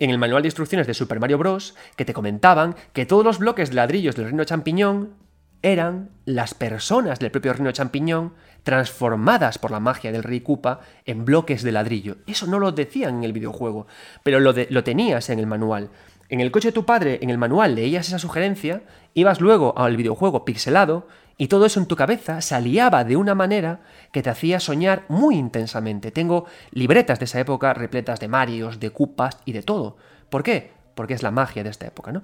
[0.00, 1.76] en el manual de instrucciones de Super Mario Bros.
[1.94, 5.22] que te comentaban que todos los bloques de ladrillos del reino champiñón
[5.64, 11.24] eran las personas del propio reino champiñón transformadas por la magia del rey Koopa en
[11.24, 12.18] bloques de ladrillo.
[12.26, 13.86] Eso no lo decían en el videojuego,
[14.22, 15.88] pero lo, tenías en el manual.
[16.28, 18.82] En el coche de tu padre, en el manual, leías esa sugerencia,
[19.14, 23.34] ibas luego al videojuego pixelado y todo eso en tu cabeza se aliaba de una
[23.34, 23.80] manera
[24.12, 26.10] que te hacía soñar muy intensamente.
[26.10, 29.96] Tengo libretas de esa época repletas de Marios, de Koopas y de todo.
[30.28, 30.72] ¿Por qué?
[30.94, 32.22] Porque es la magia de esta época, ¿no?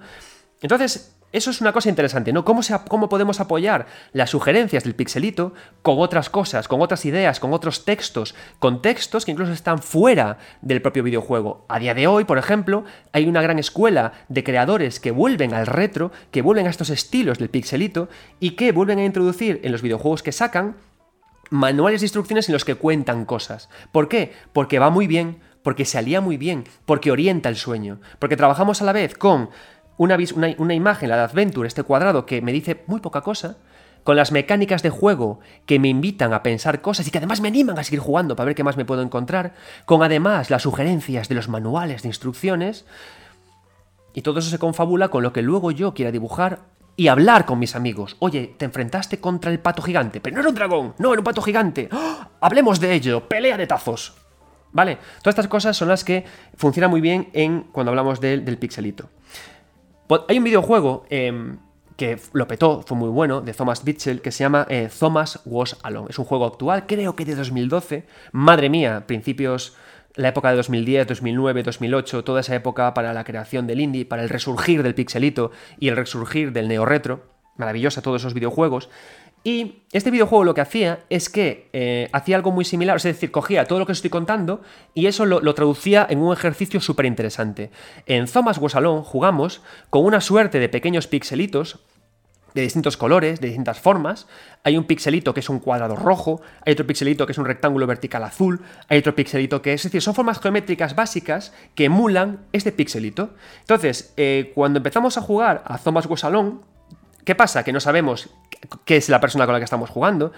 [0.61, 2.43] Entonces, eso es una cosa interesante, ¿no?
[2.43, 7.53] ¿Cómo, ¿Cómo, podemos apoyar las sugerencias del pixelito con otras cosas, con otras ideas, con
[7.53, 11.65] otros textos, con textos que incluso están fuera del propio videojuego?
[11.69, 15.67] A día de hoy, por ejemplo, hay una gran escuela de creadores que vuelven al
[15.67, 19.81] retro, que vuelven a estos estilos del pixelito y que vuelven a introducir en los
[19.81, 20.75] videojuegos que sacan
[21.49, 23.69] manuales de instrucciones en los que cuentan cosas.
[23.91, 24.33] ¿Por qué?
[24.53, 28.81] Porque va muy bien, porque se alía muy bien, porque orienta el sueño, porque trabajamos
[28.81, 29.49] a la vez con
[29.97, 33.57] una, imagen, la de Adventure, este cuadrado que me dice muy poca cosa,
[34.03, 37.49] con las mecánicas de juego que me invitan a pensar cosas y que además me
[37.49, 39.53] animan a seguir jugando para ver qué más me puedo encontrar,
[39.85, 42.85] con además las sugerencias de los manuales de instrucciones,
[44.13, 46.59] y todo eso se confabula con lo que luego yo quiera dibujar
[46.97, 48.17] y hablar con mis amigos.
[48.19, 51.23] Oye, te enfrentaste contra el pato gigante, pero no era un dragón, no era un
[51.23, 51.89] pato gigante.
[51.91, 52.25] ¡Oh!
[52.41, 54.15] Hablemos de ello, pelea de tazos.
[54.73, 54.97] ¿Vale?
[55.19, 56.25] Todas estas cosas son las que
[56.55, 59.09] funcionan muy bien en cuando hablamos del pixelito.
[60.27, 61.57] Hay un videojuego em,
[61.95, 65.77] que lo petó, fue muy bueno, de Thomas Bitchell, que se llama eh, Thomas Was
[65.83, 66.07] Alone.
[66.09, 68.05] Es un juego actual, creo que de 2012.
[68.31, 69.75] Madre mía, principios,
[70.15, 74.23] la época de 2010, 2009, 2008, toda esa época para la creación del indie, para
[74.23, 77.23] el resurgir del pixelito y el resurgir del neo-retro.
[77.57, 78.89] Maravillosa todos esos videojuegos.
[79.43, 83.31] Y este videojuego lo que hacía es que eh, hacía algo muy similar, es decir,
[83.31, 84.61] cogía todo lo que estoy contando
[84.93, 87.71] y eso lo, traducía en un ejercicio súper interesante.
[88.05, 91.79] En Thomas Alone jugamos con una suerte de pequeños pixelitos
[92.53, 94.27] de distintos colores, de distintas formas.
[94.63, 97.87] Hay un pixelito que es un cuadrado rojo, hay otro pixelito que es un rectángulo
[97.87, 102.41] vertical azul, hay otro pixelito que es, es decir, son formas geométricas básicas que emulan
[102.51, 103.33] este pixelito.
[103.61, 106.59] Entonces, eh, cuando empezamos a jugar a Thomas Alone,
[107.25, 107.63] ¿qué pasa?
[107.63, 108.29] Que no sabemos
[108.85, 110.31] qué es la persona con la que estamos jugando.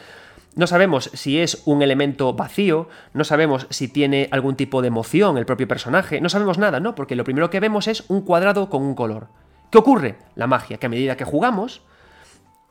[0.55, 5.37] no sabemos si es un elemento vacío, no sabemos si tiene algún tipo de emoción
[5.37, 6.93] el propio personaje, no sabemos nada, ¿no?
[6.93, 9.29] Porque lo primero que vemos es un cuadrado con un color.
[9.71, 10.17] ¿Qué ocurre?
[10.35, 11.81] La magia, que a medida que jugamos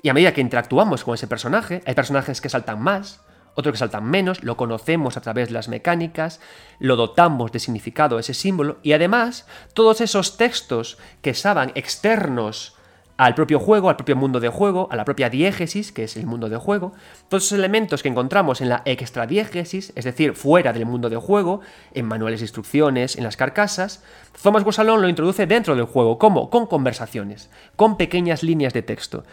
[0.02, 3.22] y a medida que interactuamos con ese personaje, hay personajes que saltan más,
[3.54, 6.40] otros que saltan menos, lo conocemos a través de las mecánicas,
[6.78, 12.76] lo dotamos de significado a ese símbolo y además todos esos textos que estaban externos
[13.16, 16.26] al propio juego, al propio mundo de juego, a la propia diégesis, que es el
[16.26, 16.92] mundo de juego,
[17.28, 21.60] todos esos elementos que encontramos en la extradiégesis, es decir, fuera del mundo de juego,
[21.94, 24.02] en manuales de instrucciones, en las carcasas,
[24.42, 26.18] Thomas Gossalon lo introduce dentro del juego.
[26.18, 26.50] ¿Cómo?
[26.50, 29.24] Con conversaciones, con pequeñas líneas de texto.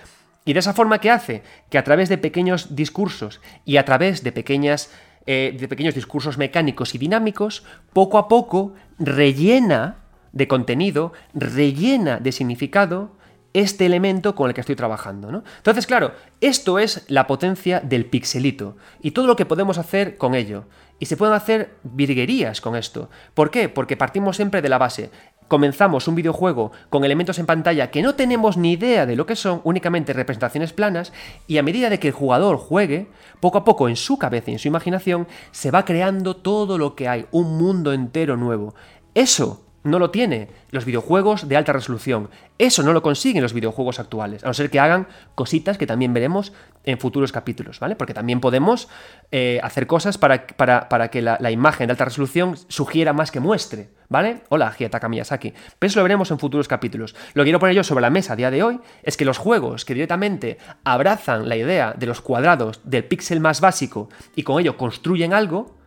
[0.46, 4.24] Y de esa forma que hace que a través de pequeños discursos y a través
[4.24, 4.92] de pequeñas
[5.26, 7.64] eh, de pequeños discursos mecánicos y dinámicos,
[7.94, 9.98] poco a poco rellena
[10.32, 13.19] de contenido, rellena de significado
[13.54, 15.32] este elemento con el que estoy trabajando.
[15.32, 15.44] ¿no?
[15.58, 20.36] Entonces, claro, esto es la potencia del pixelito y todo lo que podemos hacer con
[20.36, 20.66] ello.
[21.00, 23.10] Y se pueden hacer virguerías con esto.
[23.34, 23.70] ¿Por qué?
[23.70, 25.12] Porque partimos siempre de la base.
[25.48, 29.38] Comenzamos un videojuego con elementos en pantalla que no tenemos ni idea de lo que
[29.38, 31.14] son, únicamente representaciones planas,
[31.48, 33.08] y a medida de que el jugador juegue,
[33.40, 36.96] poco a poco en su cabeza y en su imaginación, se va creando todo lo
[36.96, 38.76] que hay, un mundo entero nuevo.
[39.16, 42.30] Eso no lo tiene los videojuegos de alta resolución.
[42.58, 46.14] Eso no lo consiguen los videojuegos actuales, a no ser que hagan cositas que también
[46.14, 47.96] veremos en futuros capítulos, ¿vale?
[47.96, 48.90] Porque también podemos
[49.32, 53.90] eh, hacer cosas para, para, que la, imagen de alta resolución sugiera más que muestre,
[54.10, 54.44] ¿vale?
[54.50, 55.54] Hola, Hiyataka Miyazaki.
[55.78, 57.16] Pero eso lo veremos en futuros capítulos.
[57.34, 59.38] Lo que quiero poner yo sobre la mesa a día de hoy es que los
[59.38, 64.60] juegos que directamente abrazan la idea de los cuadrados del píxel más básico y con
[64.60, 65.79] ello construyen algo,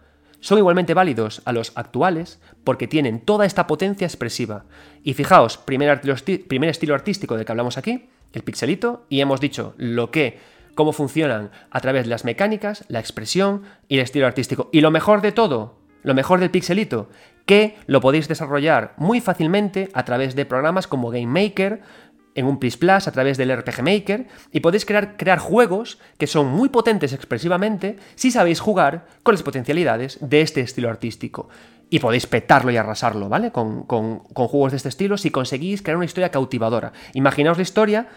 [0.42, 4.64] son igualmente válidos a los actuales porque tienen toda esta potencia expresiva.
[5.04, 6.00] Y fijaos, primer,
[6.48, 10.40] primer estilo artístico del que hablamos aquí, el pixelito, y hemos dicho lo que,
[10.74, 14.68] cómo funcionan a través de las mecánicas, la expresión y el estilo artístico.
[14.72, 17.08] Y lo mejor de todo, lo mejor del pixelito,
[17.46, 21.82] que lo podéis desarrollar muy fácilmente a través de programas como Game Maker,
[22.34, 26.46] en un Plus Plus a través del RPG Maker y podéis crear, juegos que son
[26.46, 31.48] muy potentes expresivamente si sabéis jugar con las potencialidades de este estilo artístico.
[31.90, 33.52] Y podéis petarlo y arrasarlo, ¿vale?
[33.52, 36.92] Con, con, con juegos de este estilo si conseguís crear una historia cautivadora.
[37.12, 38.08] Imaginaos la historia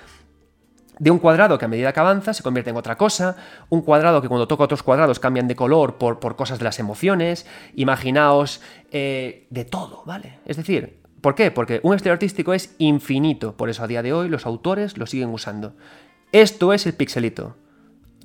[0.99, 3.36] de un cuadrado que a medida que avanza se convierte en otra cosa,
[3.69, 6.80] un cuadrado que cuando toca otros cuadrados cambian de color por, por cosas de las
[6.80, 10.39] emociones, imaginaos eh, de todo, ¿vale?
[10.45, 11.49] Es decir, ¿Por qué?
[11.49, 15.07] Porque un estilo artístico es infinito, por eso a día de hoy los autores lo
[15.07, 15.73] siguen usando.
[16.31, 17.55] Esto es el pixelito.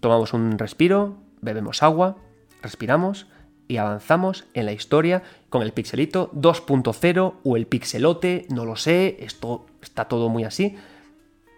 [0.00, 2.18] Tomamos un respiro, bebemos agua,
[2.60, 3.26] respiramos
[3.68, 9.16] y avanzamos en la historia con el pixelito 2.0 o el pixelote, no lo sé,
[9.20, 10.76] esto está todo muy así,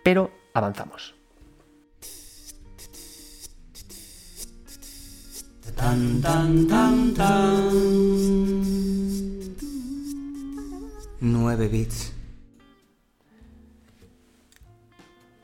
[0.05, 1.16] pero avanzamos.
[11.24, 12.12] 9 bits.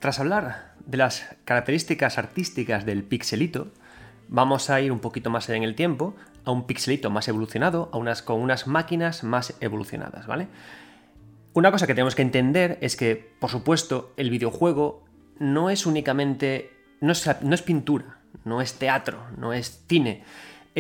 [0.01, 3.69] Tras hablar de las características artísticas del pixelito,
[4.27, 7.97] vamos a ir un poquito más en el tiempo, a un pixelito más evolucionado, a
[7.97, 10.49] unas, con unas máquinas más evolucionadas, ¿vale?
[11.53, 15.05] Una cosa que tenemos que entender es que, por supuesto, el videojuego
[15.39, 16.73] no es únicamente.
[17.01, 20.25] no es, no es pintura, no es teatro, no es cine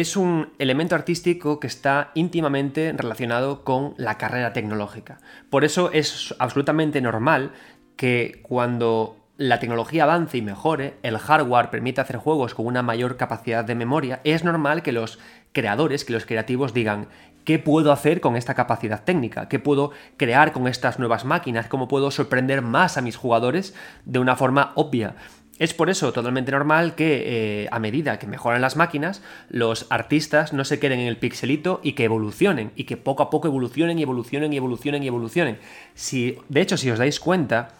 [0.01, 5.19] es un elemento artístico que está íntimamente relacionado con la carrera tecnológica.
[5.51, 7.51] Por eso es absolutamente normal
[7.97, 13.17] que cuando la tecnología avance y mejore, el hardware permite hacer juegos con una mayor
[13.17, 15.19] capacidad de memoria, es normal que los
[15.51, 17.09] creadores, que los creativos digan,
[17.45, 19.49] ¿qué puedo hacer con esta capacidad técnica?
[19.49, 21.67] ¿Qué puedo crear con estas nuevas máquinas?
[21.67, 25.17] ¿Cómo puedo sorprender más a mis jugadores de una forma obvia?
[25.59, 30.53] Es por eso totalmente normal que eh, a medida que mejoran las máquinas, los artistas
[30.53, 33.99] no se queden en el pixelito y que evolucionen, y que poco a poco evolucionen
[33.99, 35.59] y evolucionen y evolucionen y evolucionen.
[35.95, 37.71] Si, de hecho, si os dais cuenta,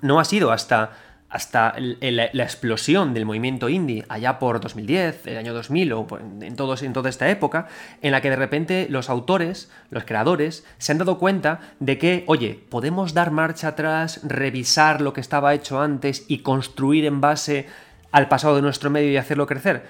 [0.00, 0.92] no ha sido hasta
[1.32, 6.56] hasta la explosión del movimiento indie allá por 2010, el año 2000 o en, en
[6.56, 7.68] toda esta época,
[8.02, 12.24] en la que de repente los autores, los creadores, se han dado cuenta de que,
[12.26, 17.66] oye, podemos dar marcha atrás, revisar lo que estaba hecho antes y construir en base
[18.10, 19.86] al pasado de nuestro medio y hacerlo crecer.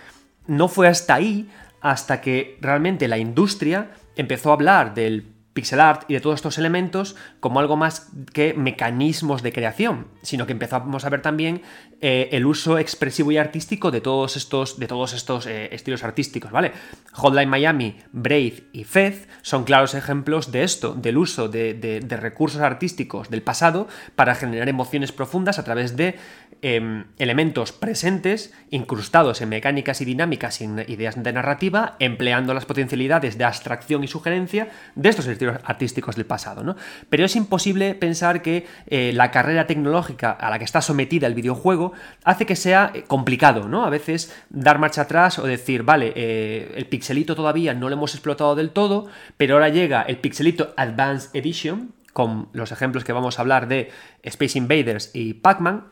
[0.47, 1.51] No fue hasta ahí,
[1.81, 6.59] hasta que realmente la industria empezó a hablar del pixel art y de todos estos
[6.59, 11.63] elementos como algo más que mecanismos de creación, sino que empezamos a ver también
[12.01, 16.51] eh, el uso expresivo y artístico de todos estos, de todos estos eh, estilos artísticos,
[16.51, 16.73] ¿vale?
[17.13, 23.31] Hotline Miami, Brave y Fez son claros ejemplos de esto, del uso de, recursos artísticos
[23.31, 26.17] del pasado para generar emociones profundas a través de
[26.63, 32.65] em, elementos presentes incrustados en mecánicas y dinámicas y en ideas de narrativa, empleando las
[32.65, 36.77] potencialidades de abstracción y sugerencia de estos estilos artísticos del pasado, ¿no?
[37.11, 41.35] Pero es imposible pensar que eh, la carrera tecnológica a la que está sometida el
[41.35, 41.93] videojuego
[42.25, 43.85] hace que sea eh, complicado, ¿no?
[43.85, 48.15] A veces dar marcha atrás o decir, vale, eh, el pixelito todavía no lo hemos
[48.15, 53.39] explotado del todo, pero ahora llega el pixelito Advanced Edition, con los ejemplos que vamos
[53.39, 53.91] a hablar de
[54.23, 55.85] Space Invaders y Pac-Man,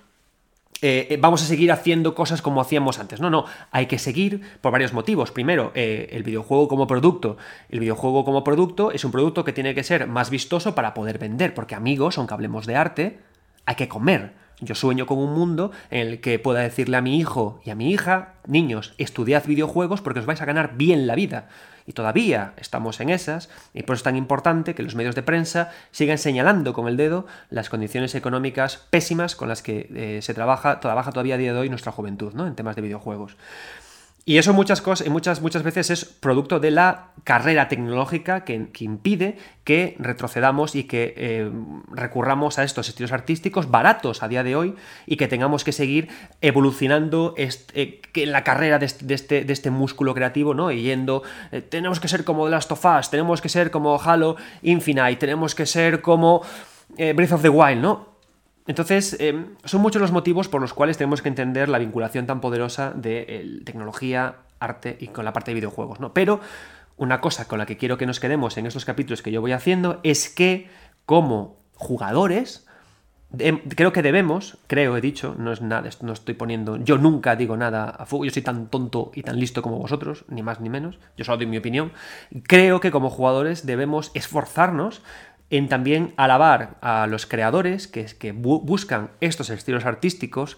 [0.82, 3.20] eh, eh, vamos a seguir haciendo cosas como hacíamos antes.
[3.20, 5.30] No, no, hay que seguir por varios motivos.
[5.30, 7.36] Primero, eh, el videojuego como producto.
[7.68, 11.18] El videojuego como producto es un producto que tiene que ser más vistoso para poder
[11.18, 13.18] vender, porque amigos, aunque hablemos de arte,
[13.66, 14.32] hay que comer.
[14.60, 17.74] Yo sueño con un mundo en el que pueda decirle a mi hijo y a
[17.74, 21.48] mi hija, niños, estudiad videojuegos porque os vais a ganar bien la vida.
[21.86, 25.22] Y todavía estamos en esas, y por eso es tan importante que los medios de
[25.22, 30.34] prensa sigan señalando con el dedo las condiciones económicas pésimas con las que eh, se
[30.34, 32.46] trabaja, trabaja todavía a día de hoy nuestra juventud, ¿no?
[32.46, 33.36] En temas de videojuegos.
[34.26, 39.38] Y eso muchas cosas, muchas, muchas veces es producto de la carrera tecnológica que, impide
[39.64, 41.50] que retrocedamos y que eh,
[41.90, 44.74] recurramos a estos estilos artísticos baratos a día de hoy
[45.06, 46.08] y que tengamos que seguir
[46.42, 50.70] evolucionando eh, en la carrera de este, de, este, músculo creativo, ¿no?
[50.70, 54.36] Yendo, eh, tenemos que ser como The Last of Us, tenemos que ser como Halo
[54.62, 56.42] Infinite, tenemos que ser como
[56.96, 58.09] Breath of the Wild, ¿no?
[58.66, 62.40] Entonces, em, son muchos los motivos por los cuales tenemos que entender la vinculación tan
[62.40, 66.12] poderosa de tecnología, arte y con la parte de videojuegos, ¿no?
[66.12, 66.40] Pero
[66.96, 69.52] una cosa con la que quiero que nos quedemos en estos capítulos que yo voy
[69.52, 70.68] haciendo es que,
[71.06, 72.66] como jugadores,
[73.76, 77.56] creo que debemos, creo, he dicho, no es nada, no estoy poniendo, yo nunca digo
[77.56, 80.68] nada a fuego, yo soy tan tonto y tan listo como vosotros, ni más ni
[80.68, 81.92] menos, yo solo doy mi opinión.
[82.42, 85.02] Creo que como jugadores debemos esforzarnos
[85.50, 90.56] en también alabar a los creadores que, buscan estos estilos artísticos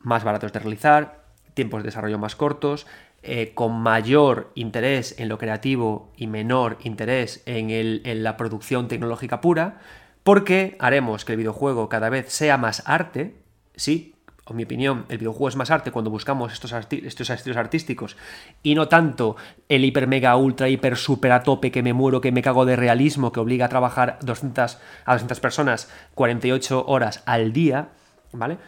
[0.00, 1.22] más baratos de realizar,
[1.54, 2.86] tiempos de desarrollo más cortos,
[3.22, 9.80] eh, con mayor interés en lo creativo y menor interés en la producción tecnológica pura,
[10.24, 13.36] porque haremos que el videojuego cada vez sea más arte,
[13.76, 14.11] sí,
[14.50, 18.16] en mi opinión, el videojuego es más arte cuando buscamos estos, estos estilos artísticos
[18.62, 19.36] y no tanto
[19.68, 22.76] el hiper mega ultra hiper super a tope que me muero, que me cago de
[22.76, 27.90] realismo, que obliga a trabajar 200, a 200 personas 48 horas al día,
[28.32, 28.58] ¿vale?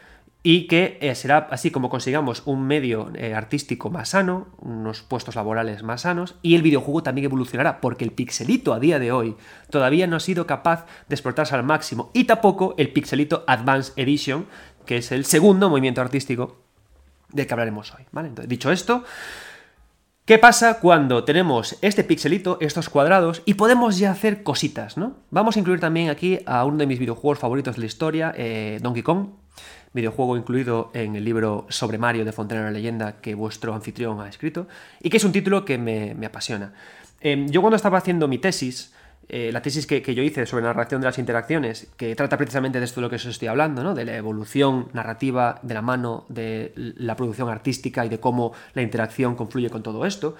[0.46, 5.36] Y que eh, será así como consigamos un medio eh, artístico más sano, unos puestos
[5.36, 9.36] laborales más sanos, y el videojuego también evolucionará, porque el pixelito a día de hoy
[9.70, 14.44] todavía no ha sido capaz de explotarse al máximo, y tampoco el pixelito Advanced Edition,
[14.84, 16.58] que es el segundo movimiento artístico
[17.32, 18.04] del que hablaremos hoy.
[18.12, 18.30] ¿vale?
[18.46, 19.04] dicho esto,
[20.24, 25.16] ¿qué pasa cuando tenemos este pixelito, estos cuadrados, y podemos ya hacer cositas, ¿no?
[25.30, 28.78] Vamos a incluir también aquí a uno de mis videojuegos favoritos de la historia, eh,
[28.80, 29.28] Donkey Kong,
[29.92, 34.28] videojuego incluido en el libro sobre Mario de Fontana la leyenda que vuestro anfitrión ha
[34.28, 34.66] escrito,
[35.00, 36.72] y que es un título que me, apasiona.
[37.20, 38.93] Em, yo cuando estaba haciendo mi tesis,
[39.28, 42.84] eh, la tesis que, yo hice sobre narración de las interacciones, que trata precisamente de
[42.84, 43.94] esto de lo que os estoy hablando, ¿no?
[43.94, 48.82] de la evolución narrativa de la mano de la producción artística y de cómo la
[48.82, 50.36] interacción confluye con todo esto.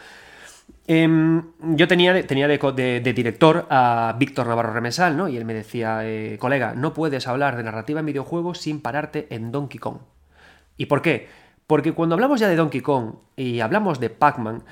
[0.87, 1.43] Em,
[1.77, 5.29] yo tenía, tenía de, director a Víctor Navarro Remesal, ¿no?
[5.29, 9.27] y él me decía, eh, colega, no puedes hablar de narrativa en videojuegos sin pararte
[9.31, 9.99] en Donkey Kong.
[10.77, 11.29] ¿Y por qué?
[11.67, 14.63] Porque cuando hablamos ya de Donkey Kong y hablamos de Pac-Man,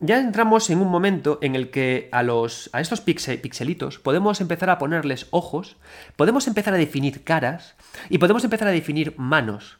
[0.00, 4.70] ya entramos en un momento en el que a, los, a estos pixelitos podemos empezar
[4.70, 5.76] a ponerles ojos,
[6.16, 7.74] podemos empezar a definir caras
[8.08, 9.78] y podemos empezar a definir manos.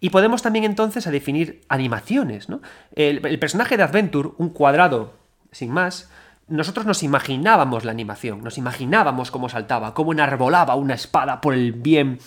[0.00, 2.62] Y podemos también entonces a definir animaciones, ¿no?
[2.94, 5.12] El, personaje de Adventure, un cuadrado
[5.52, 6.08] sin más,
[6.48, 11.72] nosotros nos imaginábamos la animación, nos imaginábamos cómo saltaba, cómo enarbolaba una espada por el
[11.72, 12.18] bien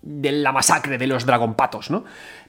[0.00, 2.04] de la masacre de los dragonpatos, ¿no?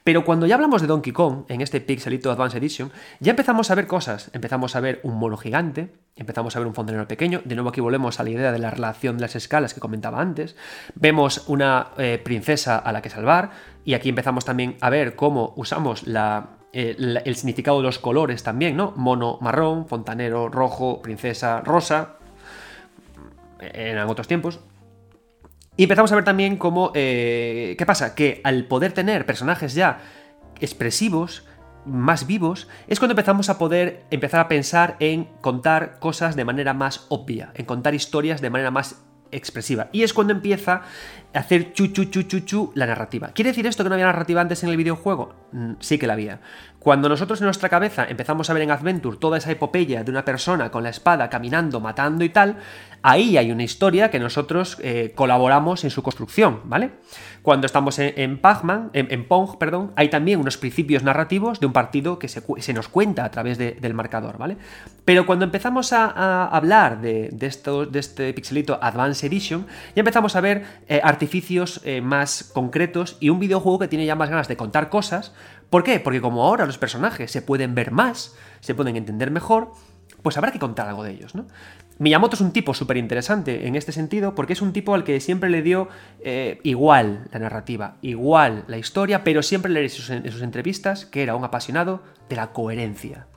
[0.10, 3.76] Pero cuando ya hablamos de Donkey Kong, en este Pixelito Advance Edition, ya empezamos a
[3.76, 4.32] ver cosas.
[4.34, 7.44] Empezamos a ver un mono gigante, empezamos a ver un fontanero pequeño.
[7.46, 10.20] De nuevo aquí volvemos a la idea de la relación de las escalas que comentaba
[10.20, 10.56] antes.
[10.96, 13.52] Vemos una eh, princesa a la que salvar.
[13.86, 18.76] Y aquí empezamos también a ver cómo usamos eh, el significado de los colores también,
[18.78, 18.94] ¿no?
[18.96, 22.16] Mono marrón, fontanero rojo, princesa rosa.
[23.60, 24.60] Eran otros tiempos.
[25.80, 26.92] Y empezamos a ver también cómo...
[26.94, 28.14] Eh, ¿Qué pasa?
[28.14, 30.02] Que al poder tener personajes ya
[30.60, 31.46] expresivos,
[31.86, 36.74] más vivos, es cuando empezamos a poder empezar a pensar en contar cosas de manera
[36.74, 39.90] más obvia, en contar historias de manera más expresiva.
[39.92, 40.82] Y es cuando empieza
[41.34, 43.30] a hacer chu chu chu chu chu la narrativa.
[43.30, 45.36] ¿Quiere decir esto que no había narrativa antes en el videojuego?
[45.52, 46.40] Mm, sí que la había.
[46.80, 50.24] Cuando nosotros en nuestra cabeza empezamos a ver en Adventure toda esa epopeya de una
[50.24, 52.58] persona con la espada caminando, matando y tal,
[53.02, 56.92] ahí hay una historia que nosotros eh, colaboramos en su construcción, ¿vale?
[57.50, 62.20] Cuando estamos en, Pac-Man, en, Pong, perdón, hay también unos principios narrativos de un partido
[62.20, 64.56] que se, nos cuenta a través del marcador, ¿vale?
[65.04, 71.02] Pero cuando empezamos a, hablar de este pixelito Advanced Edition, ya empezamos a ver eh,
[71.04, 75.34] artificios eh, más concretos y un videojuego que tiene ya más ganas de contar cosas
[75.72, 76.00] ¿Por qué?
[76.00, 79.72] Porque como ahora los personajes se pueden ver más, se pueden entender mejor,
[80.22, 81.48] pues habrá que contar algo de ellos, ¿no?
[82.00, 85.20] Miyamoto es un tipo súper interesante en este sentido porque es un tipo al que
[85.20, 85.90] siempre le dio
[86.22, 91.22] eh, igual la narrativa, igual la historia, pero siempre le sus, en sus entrevistas que
[91.24, 93.28] era un apasionado de la coherencia.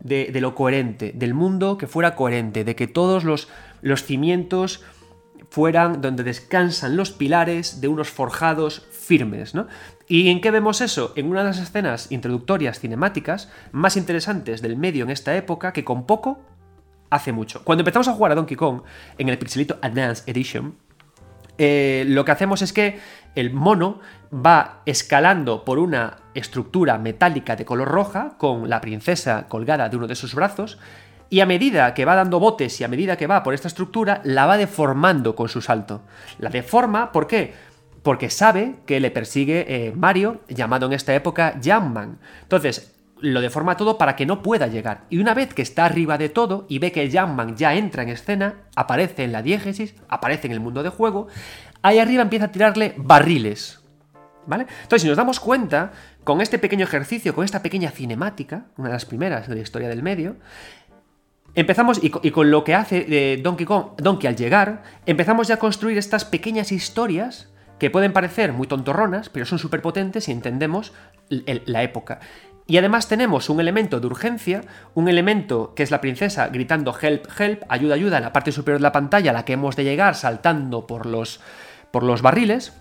[0.00, 3.48] De, lo coherente, del mundo que fuera coherente, de que todos los,
[3.80, 4.82] los cimientos
[5.48, 9.66] fueran donde descansan los pilares de unos forjados firmes, ¿no?
[10.06, 11.14] ¿Y en qué vemos eso?
[11.16, 15.84] En una de las escenas introductorias cinemáticas más interesantes del medio en esta época que
[15.84, 16.38] con poco
[17.14, 17.62] hace mucho.
[17.64, 18.82] Cuando empezamos a jugar a Donkey Kong
[19.18, 20.76] en el Pixelito Advanced Edition,
[21.56, 22.98] eh, lo que hacemos es que
[23.34, 24.00] el mono
[24.32, 30.08] va escalando por una estructura metálica de color roja con la princesa colgada de uno
[30.08, 30.78] de sus brazos
[31.30, 34.20] y a medida que va dando botes y a medida que va por esta estructura,
[34.24, 36.02] la va deformando con su salto.
[36.38, 37.54] La deforma, ¿por qué?
[38.02, 42.18] Porque sabe que le persigue eh, Mario, llamado en esta época Jamman.
[42.42, 42.93] Entonces,
[43.24, 45.04] lo deforma todo para que no pueda llegar.
[45.08, 48.10] Y una vez que está arriba de todo y ve que Jamman ya entra en
[48.10, 51.28] escena, aparece en la diégesis, aparece en el mundo de juego,
[51.82, 53.80] ahí arriba empieza a tirarle barriles.
[54.46, 54.66] ¿Vale?
[54.82, 58.94] Entonces, si nos damos cuenta, con este pequeño ejercicio, con esta pequeña cinemática, una de
[58.94, 60.36] las primeras de la historia del medio,
[61.56, 65.58] Empezamos, y, con lo que hace eh, Donkey Kong, Donkey al llegar, empezamos ya a
[65.58, 67.48] construir estas pequeñas historias
[67.78, 70.92] que pueden parecer muy tontorronas, pero son súper potentes si entendemos
[71.28, 72.18] la época.
[72.66, 74.62] Y además tenemos un elemento de urgencia,
[74.94, 78.78] un elemento que es la princesa gritando help, help, ayuda, ayuda en la parte superior
[78.78, 81.40] de la pantalla a la que hemos de llegar saltando por los,
[81.90, 82.72] por los barriles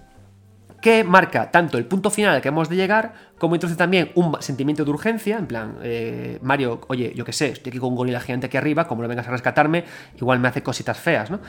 [0.84, 4.36] que marca tanto el punto final al que hemos de llegar, como introduce también un
[4.42, 7.96] sentimiento de urgencia, en plan, eh, Mario, oye, yo qué sé, estoy aquí con un
[7.96, 9.86] gorila gigante aquí arriba, como no vengas a rescatarme,
[10.18, 11.40] igual me hace cositas feas, ¿no?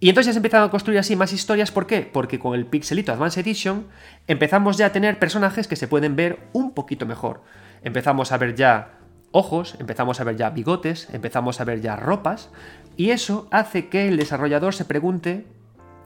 [0.00, 2.00] Y entonces empiezan a construir así más historias, ¿por qué?
[2.00, 3.86] Porque con el Pixelito Advanced Edition
[4.26, 7.42] empezamos ya a tener personajes que se pueden ver un poquito mejor.
[7.84, 8.98] Empezamos a ver ya
[9.30, 12.50] ojos, empezamos a ver ya bigotes, empezamos a ver ya ropas,
[12.96, 15.46] y eso hace que el desarrollador se pregunte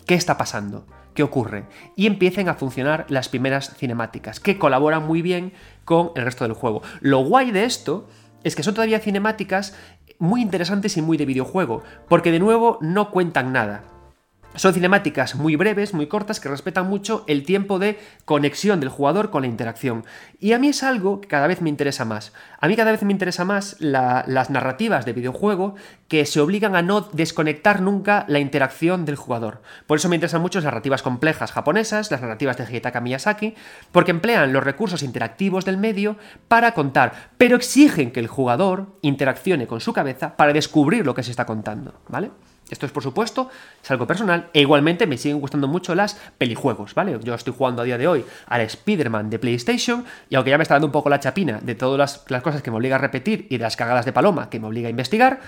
[0.06, 1.64] qué está pasando qué ocurre
[1.96, 5.52] y empiecen a funcionar las primeras cinemáticas, que colaboran muy bien
[5.84, 6.82] con el resto del juego.
[7.00, 8.06] Lo guay de esto
[8.44, 9.74] es que son todavía cinemáticas
[10.20, 13.95] muy interesantes y muy de videojuego, porque de nuevo no cuentan nada.
[14.54, 19.30] Son cinemáticas muy breves, muy cortas, que respetan mucho el tiempo de conexión del jugador
[19.30, 20.06] con la interacción.
[20.40, 22.32] Y a mí es algo que cada vez me interesa más.
[22.58, 25.74] A mí cada vez me interesa más las narrativas de videojuego
[26.08, 29.60] que se obligan a no desconectar nunca la interacción del jugador.
[29.86, 33.54] Por eso me interesan mucho las narrativas complejas japonesas, las narrativas de Hidetaka Miyazaki,
[33.92, 36.16] porque emplean los recursos interactivos del medio
[36.48, 41.22] para contar, pero exigen que el jugador interaccione con su cabeza para descubrir lo que
[41.22, 42.30] se está contando, ¿vale?
[42.68, 43.48] Esto es, por supuesto,
[43.82, 44.50] es algo personal.
[44.52, 47.18] E igualmente me siguen gustando mucho las pelijuegos, ¿vale?
[47.22, 50.62] Yo estoy jugando a día de hoy al Spider-Man de PlayStation y aunque ya me
[50.62, 53.46] está dando un poco la chapina de todas las, cosas que me obliga a repetir
[53.50, 55.40] y de las cagadas de paloma que me obliga a investigar,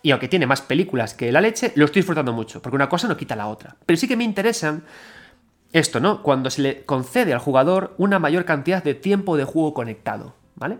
[0.00, 3.08] y aunque tiene más películas que la leche, lo estoy disfrutando mucho, porque una cosa
[3.08, 3.76] no quita la otra.
[3.84, 4.84] Pero sí que me interesan
[5.72, 6.22] esto, ¿no?
[6.22, 10.78] Cuando se le concede al jugador una mayor cantidad de tiempo de juego conectado, ¿vale?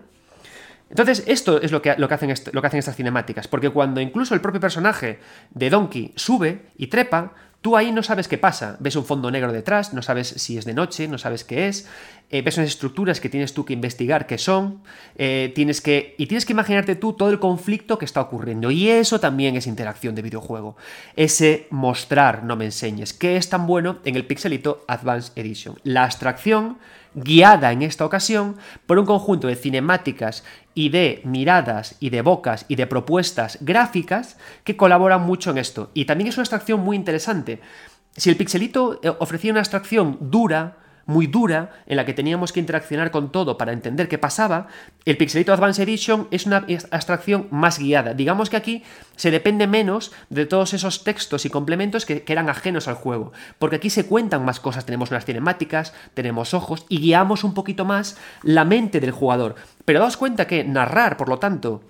[0.89, 4.01] Entonces, esto es lo que, lo, que hacen lo que hacen estas cinemáticas, porque cuando
[4.01, 5.19] incluso el propio personaje
[5.51, 9.51] de Donkey sube y trepa, Tú ahí no sabes qué pasa, ves un fondo negro
[9.51, 11.89] detrás, no sabes si es de noche, no sabes qué es,
[12.29, 14.81] eh, ves unas estructuras que tienes tú que investigar qué son,
[15.17, 18.71] eh, tienes que, y tienes que imaginarte tú todo el conflicto que está ocurriendo.
[18.71, 20.77] Y eso también es interacción de videojuego.
[21.17, 25.75] Ese mostrar, no me enseñes, qué es tan bueno en el Pixelito Advanced Edition.
[25.83, 26.77] La abstracción
[27.13, 30.45] guiada en esta ocasión por un conjunto de cinemáticas
[30.79, 35.91] y de miradas y de bocas y de propuestas gráficas que colaboran mucho en esto.
[35.93, 37.59] Y también es una abstracción muy interesante.
[38.15, 40.77] Si el pixelito eh, ofrecía una abstracción dura,
[41.09, 44.67] muy dura, en la que teníamos que interaccionar con todo para entender qué pasaba,
[45.05, 48.13] el Pixelito Advance Edition es una abstracción más guiada.
[48.13, 48.83] Digamos que aquí
[49.15, 53.33] se depende menos de todos esos textos y complementos que, que eran ajenos al juego,
[53.57, 57.85] porque aquí se cuentan más cosas, tenemos unas cinemáticas, tenemos ojos y guiamos un poquito
[57.85, 59.55] más la mente del jugador.
[59.85, 61.81] Pero daos cuenta que narrar, por lo tanto,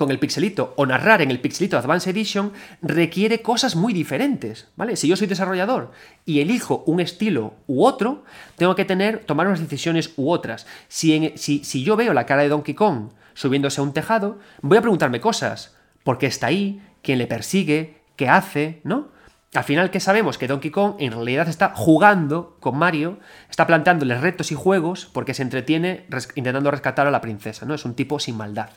[0.00, 4.96] con el pixelito o narrar en el pixelito Advanced Edition requiere cosas muy diferentes, ¿vale?
[4.96, 5.90] Si yo soy desarrollador
[6.24, 8.24] y elijo un estilo u otro,
[8.56, 10.66] tengo que tener, tomar unas decisiones u otras.
[10.88, 14.80] Si, si, yo veo la cara de Donkey Kong subiéndose a un tejado, voy a
[14.80, 15.76] preguntarme cosas.
[16.02, 16.80] ¿Por qué está ahí?
[17.02, 17.96] ¿Quién le persigue?
[18.16, 18.80] ¿Qué hace?
[18.84, 19.08] ¿No?
[19.52, 20.38] Al final, ¿qué sabemos?
[20.38, 23.18] Que Donkey Kong en realidad está jugando con Mario,
[23.50, 27.74] está planteándole retos y juegos porque se entretiene intentando rescatar a la princesa, ¿no?
[27.74, 28.70] Es un tipo sin maldad.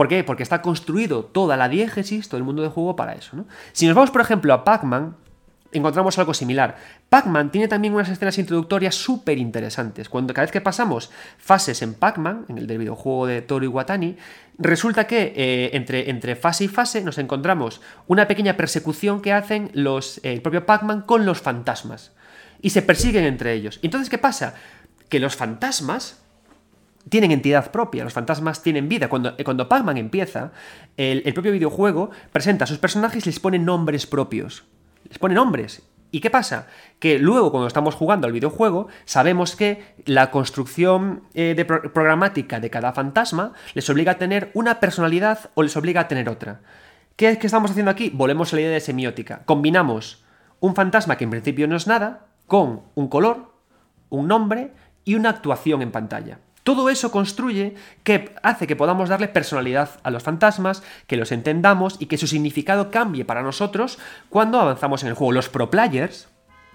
[0.00, 0.24] ¿Por qué?
[0.24, 3.36] Porque está construido toda la diégesis, todo el mundo de juego para eso.
[3.36, 3.44] ¿no?
[3.72, 5.14] Si nos vamos, por ejemplo, a Pac-Man,
[5.72, 6.78] encontramos algo similar.
[7.10, 10.08] Pac-Man tiene también unas escenas introductorias súper interesantes.
[10.08, 14.16] Cuando cada vez que pasamos fases en Pac-Man, en el videojuego de Toru Iwatani,
[14.56, 19.70] resulta que eh, entre, entre, fase y fase nos encontramos una pequeña persecución que hacen
[19.74, 22.12] los, eh, el propio Pac-Man con los fantasmas.
[22.62, 23.78] Y se persiguen entre ellos.
[23.82, 24.54] Entonces, ¿qué pasa?
[25.10, 26.22] Que los fantasmas
[27.08, 29.08] tienen entidad propia, los fantasmas tienen vida.
[29.08, 30.52] Cuando, eh, cuando Pac-Man empieza,
[30.96, 34.64] el, propio videojuego presenta a sus personajes y les pone nombres propios.
[35.08, 35.82] Les pone nombres.
[36.12, 36.66] ¿Y qué pasa?
[36.98, 42.68] Que luego cuando estamos jugando al videojuego sabemos que la construcción eh, de programática de
[42.68, 46.60] cada fantasma les obliga a tener una personalidad o les obliga a tener otra.
[47.14, 48.10] ¿Qué, ¿Qué estamos haciendo aquí?
[48.12, 49.42] Volvemos a la idea de semiótica.
[49.44, 50.24] Combinamos
[50.58, 53.52] un fantasma que en principio no es nada con un color,
[54.08, 54.72] un nombre
[55.04, 56.40] y una actuación en pantalla.
[56.70, 61.96] Todo eso construye que hace que podamos darle personalidad a los fantasmas, que los entendamos
[61.98, 63.98] y que su significado cambie para nosotros
[64.28, 65.32] cuando avanzamos en el juego.
[65.32, 66.28] Los pro players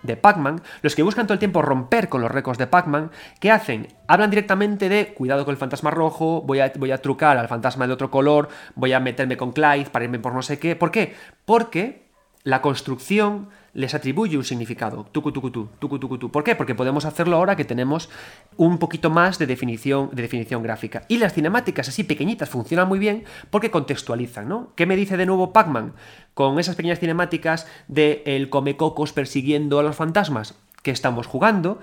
[0.04, 3.52] de Pac-Man, los que buscan todo el tiempo romper con los récords de Pac-Man, ¿qué
[3.52, 3.88] hacen?
[4.06, 7.88] Hablan directamente de cuidado con el fantasma rojo, voy a, voy a trucar al fantasma
[7.88, 10.76] de otro color, voy a meterme con Clyde para irme por no sé qué.
[10.76, 11.16] ¿Por qué?
[11.46, 12.10] Porque
[12.44, 15.06] la construcción les atribuye un significado.
[15.12, 16.32] Tucu, tucu, tu, tucu, tucu, tu.
[16.32, 16.56] ¿Por qué?
[16.56, 18.10] Porque podemos hacerlo ahora que tenemos
[18.56, 21.04] un poquito más de definición, de definición gráfica.
[21.10, 24.72] Y las cinemáticas así pequeñitas funcionan muy bien porque contextualizan, ¿no?
[24.76, 25.94] ¿Qué me dice de nuevo Pac-Man
[26.34, 31.80] con esas pequeñas cinemáticas de el Comecocos persiguiendo a los fantasmas que estamos jugando?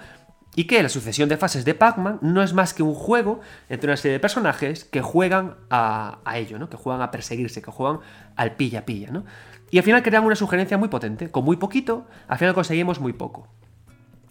[0.55, 3.41] Y que la sucesión de fases de Pac-Man no es más que un juego
[3.71, 6.69] entre una serie de personajes que juegan a, a ello, ¿no?
[6.69, 8.01] Que juegan a perseguirse, que juegan
[8.37, 9.25] al pilla-pilla, ¿no?
[9.73, 11.31] Y al final crean una sugerencia muy potente.
[11.31, 13.49] Con muy poquito, al final conseguimos muy poco.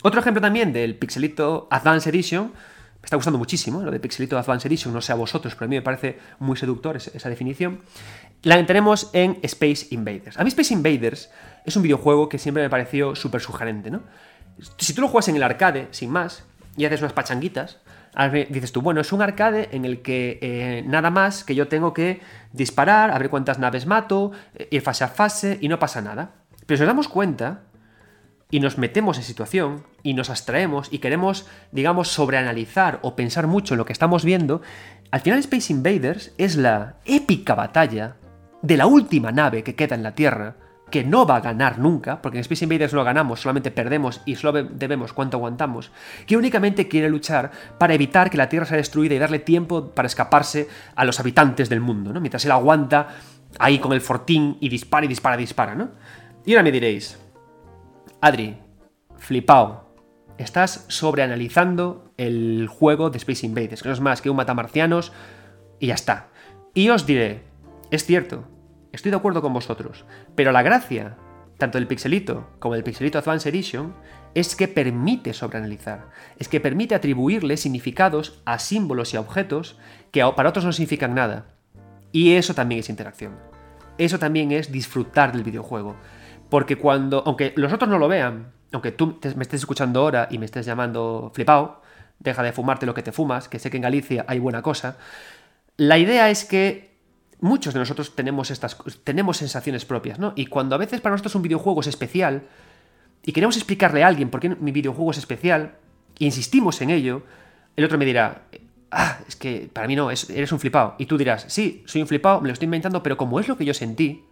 [0.03, 4.67] Otro ejemplo también del Pixelito Advanced Edition, me está gustando muchísimo lo de Pixelito Advanced
[4.67, 7.81] Edition, no sé a vosotros, pero a mí me parece muy seductor esa definición.
[8.43, 10.39] La tenemos en Space Invaders.
[10.39, 11.31] A mí Space Invaders
[11.65, 14.03] es un videojuego que siempre me pareció súper sugerente, ¿no?
[14.77, 16.43] Si tú lo juegas en el arcade, sin más,
[16.77, 17.79] y haces unas pachanguitas,
[18.49, 21.93] dices tú, bueno, es un arcade en el que eh, nada más que yo tengo
[21.93, 26.01] que disparar, a ver cuántas naves mato, eh, ir fase a fase y no pasa
[26.01, 26.31] nada.
[26.65, 27.61] Pero si nos damos cuenta
[28.49, 33.73] y nos metemos en situación y nos abstraemos y queremos, digamos, sobreanalizar o pensar mucho
[33.73, 34.61] en lo que estamos viendo,
[35.11, 38.17] al final Space Invaders es la épica batalla
[38.61, 40.55] de la última nave que queda en la Tierra
[40.91, 44.35] que no va a ganar nunca, porque en Space Invaders no ganamos, solamente perdemos y
[44.35, 45.91] solo debemos cuánto aguantamos,
[46.27, 50.07] que únicamente quiere luchar para evitar que la Tierra sea destruida y darle tiempo para
[50.07, 52.19] escaparse a los habitantes del mundo, ¿no?
[52.19, 53.07] Mientras él aguanta
[53.57, 55.89] ahí con el fortín y dispara y dispara y dispara, ¿no?
[56.45, 57.19] Y ahora me diréis,
[58.19, 58.57] Adri,
[59.17, 59.95] flipao,
[60.37, 65.13] estás sobreanalizando el juego de Space Invaders, que no es más que un matamarcianos
[65.79, 66.27] y ya está.
[66.73, 67.43] Y os diré,
[67.91, 68.47] es cierto,
[68.91, 71.15] Estoy de acuerdo con vosotros, pero la gracia,
[71.57, 73.93] tanto del pixelito como del pixelito Advanced Edition,
[74.33, 79.77] es que permite sobreanalizar, es que permite atribuirle significados a símbolos y a objetos
[80.11, 81.45] que para otros no significan nada.
[82.11, 83.37] Y eso también es interacción.
[83.97, 85.95] Eso también es disfrutar del videojuego.
[86.49, 90.37] Porque cuando, aunque los otros no lo vean, aunque tú me estés escuchando ahora y
[90.37, 91.81] me estés llamando flipao,
[92.19, 94.97] deja de fumarte lo que te fumas, que sé que en Galicia hay buena cosa,
[95.77, 96.90] la idea es que
[97.41, 100.33] muchos de nosotros tenemos estas tenemos sensaciones propias, ¿no?
[100.35, 102.43] Y cuando a veces para nosotros un videojuego es especial
[103.23, 105.75] y queremos explicarle a alguien por qué mi videojuego es especial
[106.19, 107.23] e insistimos en ello,
[107.75, 108.43] el otro me dirá,
[108.91, 110.95] ah, es que para mí no, eres un flipado.
[110.99, 113.57] Y tú dirás, sí, soy un flipado, me lo estoy inventando, pero como es lo
[113.57, 114.23] que yo sentí,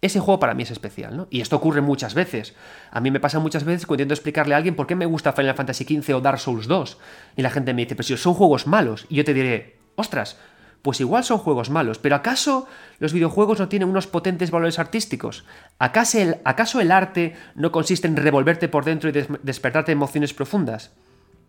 [0.00, 1.26] ese juego para mí es especial, ¿no?
[1.30, 2.54] Y esto ocurre muchas veces.
[2.90, 5.32] A mí me pasa muchas veces cuando intento explicarle a alguien por qué me gusta
[5.32, 6.98] Final Fantasy XV o Dark Souls 2.
[7.36, 9.06] Y la gente me dice, pero si son juegos malos.
[9.08, 10.38] Y yo te diré, ostras,
[10.86, 11.98] pues igual son juegos malos.
[11.98, 12.68] Pero ¿acaso
[13.00, 15.44] los videojuegos no tienen unos potentes valores artísticos?
[15.80, 20.92] ¿Acaso el, ¿acaso el arte no consiste en revolverte por dentro y despertarte emociones profundas?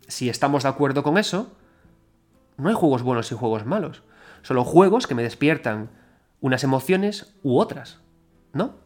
[0.08, 1.56] Si estamos de acuerdo con eso,
[2.58, 4.02] no hay juegos buenos y juegos malos.
[4.42, 5.92] Solo juegos que me despiertan
[6.42, 8.00] unas emociones u otras,
[8.54, 8.78] ¿no?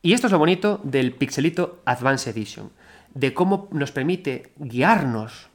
[0.00, 2.70] Y esto es lo bonito del Pixelito Advanced Edition,
[3.14, 5.48] de cómo nos permite guiarnos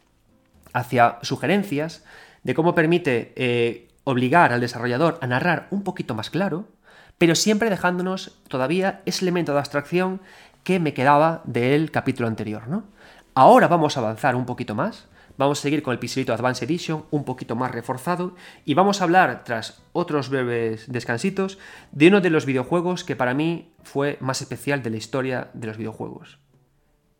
[0.74, 2.04] hacia sugerencias,
[2.44, 6.68] de cómo permite eh, obligar al desarrollador a narrar un poquito más claro,
[7.18, 10.22] pero siempre dejándonos todavía ese elemento de abstracción
[10.64, 12.84] que me quedaba del capítulo anterior, ¿no?
[13.34, 17.06] Ahora vamos a avanzar un poquito más, vamos a seguir con el Pixelito Advanced Edition
[17.12, 18.36] un poquito más reforzado
[18.66, 21.58] y vamos a hablar, tras otros breves descansitos,
[21.92, 25.68] de uno de los videojuegos que para mí fue más especial de la historia de
[25.68, 26.40] los videojuegos.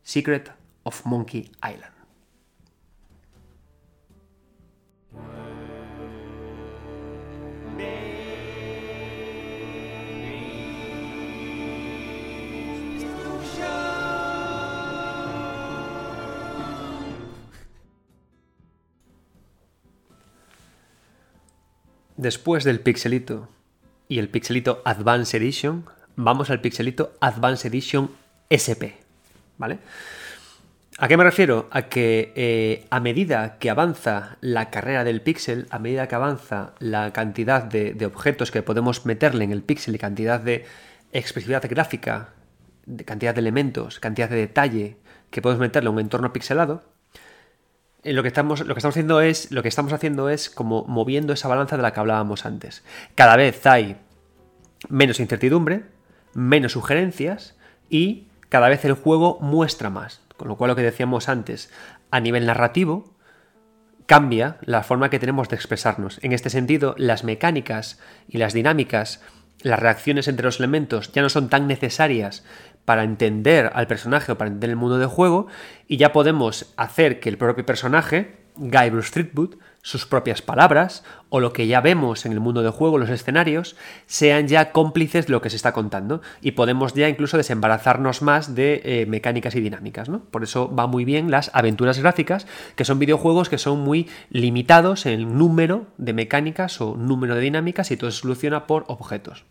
[0.02, 0.52] Secret
[0.82, 2.01] of Monkey Island.
[22.22, 23.48] Después del pixelito
[24.06, 28.12] y el pixelito Advanced Edition, vamos al pixelito Advanced Edition
[28.46, 28.94] SP.
[29.58, 29.80] ¿Vale?
[30.98, 31.66] ¿A qué me refiero?
[31.72, 36.74] A que eh, a medida que avanza la carrera del píxel, a medida que avanza
[36.78, 40.64] la cantidad de, objetos que podemos meterle en el píxel y cantidad de
[41.12, 42.28] expresividad gráfica,
[42.86, 44.96] de cantidad de elementos, cantidad de detalle
[45.32, 46.84] que podemos meterle en un entorno pixelado,
[48.04, 49.48] lo que, estamos, haciendo es
[49.92, 52.82] haciendo es como moviendo esa balanza de la que hablábamos antes.
[53.14, 53.96] Cada vez hay
[54.88, 55.84] menos incertidumbre,
[56.34, 57.56] menos sugerencias
[57.88, 60.20] y cada vez el juego muestra más.
[60.36, 61.70] Con lo cual lo que decíamos antes,
[62.10, 63.14] a nivel narrativo,
[64.06, 66.18] cambia la forma que tenemos de expresarnos.
[66.22, 69.22] En este sentido, las mecánicas y las dinámicas,
[69.60, 72.44] las reacciones entre los elementos ya no son tan necesarias
[72.84, 75.46] para entender al personaje o para entender el mundo del juego
[75.86, 81.40] y ya podemos hacer que el propio personaje, Guy Bruce Streetwood, sus propias palabras o
[81.40, 83.76] lo que ya vemos en el mundo del juego, los escenarios,
[84.06, 88.54] sean ya cómplices de lo que se está contando y podemos ya incluso desembarazarnos más
[88.54, 90.08] de eh, mecánicas y dinámicas.
[90.08, 90.20] ¿no?
[90.20, 95.04] Por eso va muy bien las aventuras gráficas, que son videojuegos que son muy limitados
[95.06, 99.44] en número de mecánicas o número de dinámicas y todo se soluciona por objetos.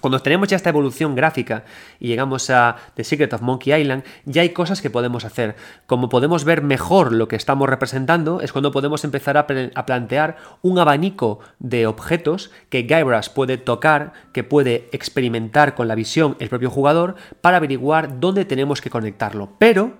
[0.00, 1.64] Cuando tenemos ya esta evolución gráfica
[1.98, 5.56] y llegamos a The Secret of Monkey Island, ya hay cosas que podemos hacer.
[5.86, 10.78] Como podemos ver mejor lo que estamos representando, es cuando podemos empezar a, plantear un
[10.78, 16.70] abanico de objetos que Guybrush puede tocar, que puede experimentar con la visión el propio
[16.70, 19.50] jugador para averiguar dónde tenemos que conectarlo.
[19.58, 19.94] Pero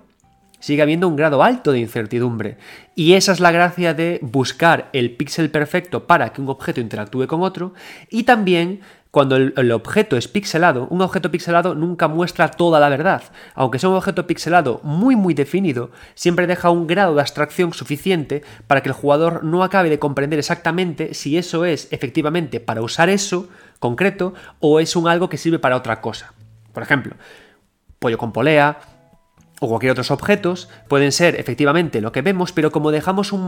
[0.61, 2.59] sigue habiendo un grado alto de incertidumbre.
[2.95, 7.27] Y esa es la gracia de buscar el píxel perfecto para que un objeto interactúe
[7.27, 7.73] con otro
[8.11, 8.81] y también
[9.17, 13.23] cuando el, objeto es pixelado, un objeto pixelado nunca muestra toda la verdad.
[13.55, 18.43] Aunque sea un objeto pixelado muy muy definido, siempre deja un grado de abstracción suficiente
[18.67, 23.09] para que el jugador no acabe de comprender exactamente si eso es efectivamente para usar
[23.09, 23.49] eso
[23.79, 26.35] concreto o es un algo que sirve para otra cosa.
[26.75, 27.15] Por ejemplo,
[27.99, 28.81] pollo con polea,
[29.61, 33.43] o cualquier otros objetos pueden ser efectivamente lo que vemos, pero como dejamos un,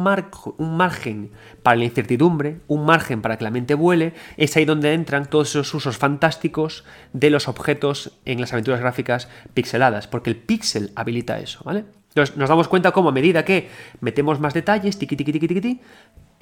[0.58, 1.30] un, margen
[1.62, 5.50] para la incertidumbre, un margen para que la mente vuele, es ahí donde entran todos
[5.50, 11.38] esos usos fantásticos de los objetos en las aventuras gráficas pixeladas, porque el pixel habilita
[11.38, 11.84] eso, ¿vale?
[12.08, 13.68] Entonces nos damos cuenta cómo a medida que
[14.00, 15.80] metemos más detalles, tiqui, tiqui, tiqui, tiqui,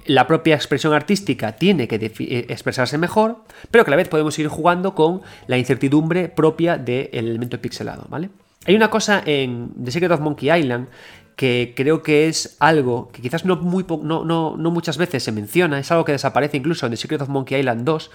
[0.06, 3.42] la propia expresión artística tiene que eh, expresarse mejor,
[3.72, 8.06] pero que a la vez podemos ir jugando con la incertidumbre propia del elemento pixelado,
[8.08, 8.30] ¿vale?
[8.66, 10.88] Hay una cosa en The Secret of Monkey Island
[11.36, 16.12] que creo que es algo que quizás no, muchas veces se menciona, es algo que
[16.12, 18.10] desaparece incluso en The Secret of Monkey Island 2,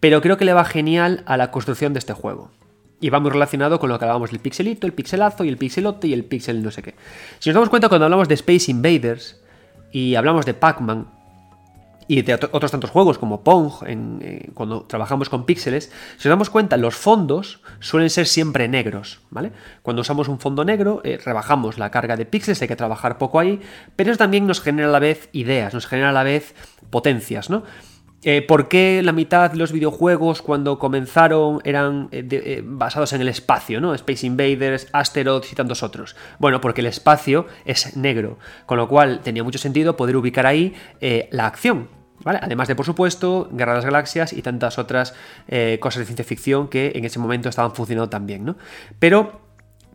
[0.00, 2.50] pero creo que le va genial a la construcción de este juego.
[3.00, 6.08] Y va muy relacionado con lo que hablábamos del pixelito, el pixelazo y el pixelote
[6.08, 6.94] y el pixel no sé qué.
[7.40, 9.40] Si nos damos cuenta cuando hablamos de Space Invaders
[9.92, 11.08] y hablamos de Pac-Man,
[12.08, 16.50] y de otros tantos juegos como Pong, eh, cuando trabajamos con píxeles, si nos damos
[16.50, 19.52] cuenta, los fondos suelen ser siempre negros, ¿vale?
[19.82, 23.38] Cuando usamos un fondo negro, eh, rebajamos la carga de píxeles, hay que trabajar poco
[23.38, 23.60] ahí,
[23.96, 26.54] pero eso también nos genera a la vez ideas, nos genera a la vez
[26.90, 27.62] potencias, ¿no?
[28.24, 32.08] Eh, ¿Por qué la mitad de los videojuegos cuando comenzaron eran
[32.64, 33.94] basados en el espacio, ¿no?
[33.94, 36.16] Space Invaders, Asteroids y tantos otros.
[36.38, 40.74] Bueno, porque el espacio es negro, con lo cual tenía mucho sentido poder ubicar ahí
[41.30, 41.88] la acción,
[42.24, 45.14] Además de, por supuesto, Guerra de las Galaxias y tantas otras
[45.48, 48.56] eh, cosas de ciencia ficción que en ese momento estaban funcionando también, ¿no?
[48.98, 49.41] Pero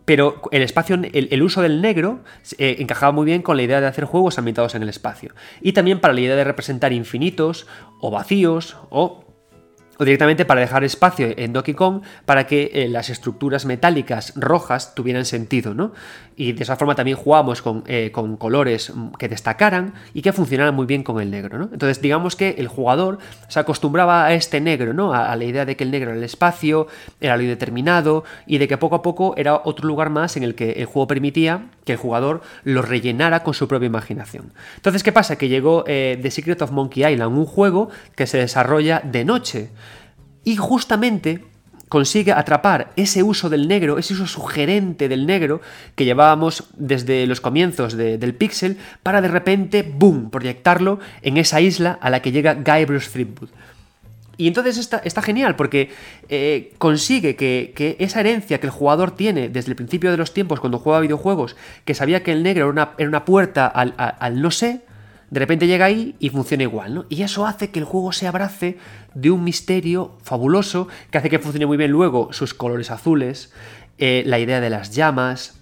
[0.08, 2.22] pero el espacio, el, uso del negro
[2.58, 5.36] eh, encajaba muy bien con la idea de hacer juegos ambientados en el espacio.
[5.60, 7.68] Y también para la idea de representar infinitos
[8.00, 9.26] o vacíos o
[9.98, 14.96] o directamente para dejar espacio en Donkey Kong para que eh, las estructuras metálicas rojas
[14.96, 15.94] tuvieran sentido, ¿no?
[16.36, 20.76] Y de esa forma también jugamos con, eh, con, colores que destacaran y que funcionaran
[20.76, 21.70] muy bien con el negro, ¿no?
[21.72, 23.18] Entonces digamos que el jugador
[23.48, 25.14] se acostumbraba a este negro, ¿no?
[25.14, 26.88] A, la idea de que el negro era el espacio,
[27.20, 30.54] era lo indeterminado y de que poco a poco era otro lugar más en el
[30.56, 34.52] que el juego permitía que el jugador lo rellenara con su propia imaginación.
[34.76, 35.38] Entonces, ¿qué pasa?
[35.38, 39.70] Que llegó eh, The Secret of Monkey Island, un juego que se desarrolla de noche
[40.48, 41.44] y justamente
[41.90, 45.60] consigue atrapar ese uso del negro, ese uso sugerente del negro
[45.96, 52.00] que llevábamos desde los comienzos del Pixel para de repente, ¡boom!, proyectarlo en esa isla
[52.02, 53.50] a la que llega Guybrush Threepwood.
[54.38, 55.90] Y entonces está, está genial porque
[56.30, 60.62] eh, consigue que, esa herencia que el jugador tiene desde el principio de los tiempos
[60.62, 64.87] cuando juega videojuegos, que sabía que el negro era una, puerta al, al no sé,
[65.30, 67.06] de repente llega ahí y funciona igual, ¿no?
[67.10, 68.78] Y eso hace que el juego se abrace
[69.14, 73.54] de un misterio fabuloso que hace que funcione muy bien luego sus colores azules,
[73.98, 75.58] eh, la idea de las llamas,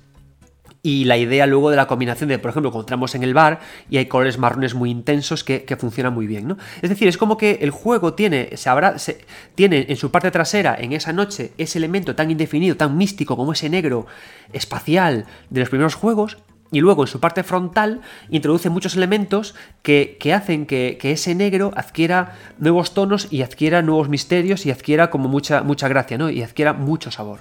[0.85, 3.59] y la idea luego de la combinación de, por ejemplo, encontramos en el bar
[3.89, 6.57] y hay colores marrones muy intensos que, funcionan muy bien, ¿no?
[6.83, 10.93] Es decir, es como que el juego tiene, se tiene en su parte trasera, en
[10.93, 14.05] esa noche, ese elemento tan indefinido, tan místico como ese negro
[14.53, 16.37] espacial de los primeros juegos,
[16.75, 22.37] y luego en su parte frontal introduce muchos elementos que, hacen que, ese negro adquiera
[22.57, 26.29] nuevos tonos y adquiera nuevos misterios y adquiera como mucha, mucha gracia, ¿no?
[26.29, 27.39] Y adquiera mucho sabor.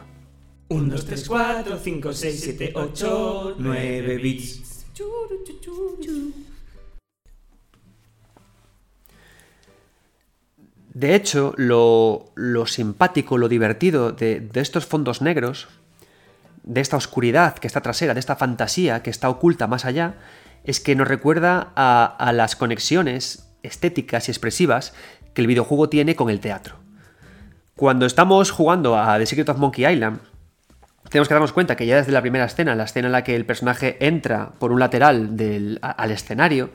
[0.68, 4.84] 1, 2, 3, 4, 5, 6, 7, 8, 9 bits.
[10.92, 15.66] De hecho, lo, simpático, lo divertido de, de estos fondos negros
[16.64, 20.14] de esta oscuridad que está trasera, de esta fantasía que está oculta más allá,
[20.64, 24.94] es que nos recuerda a, las conexiones estéticas y expresivas
[25.34, 26.76] que el videojuego tiene con el teatro.
[27.76, 30.20] Cuando estamos jugando a The Secret of Monkey Island,
[31.10, 33.36] tenemos que darnos cuenta que ya desde la primera escena, la escena en la que
[33.36, 36.70] el personaje entra por un lateral del, al escenario,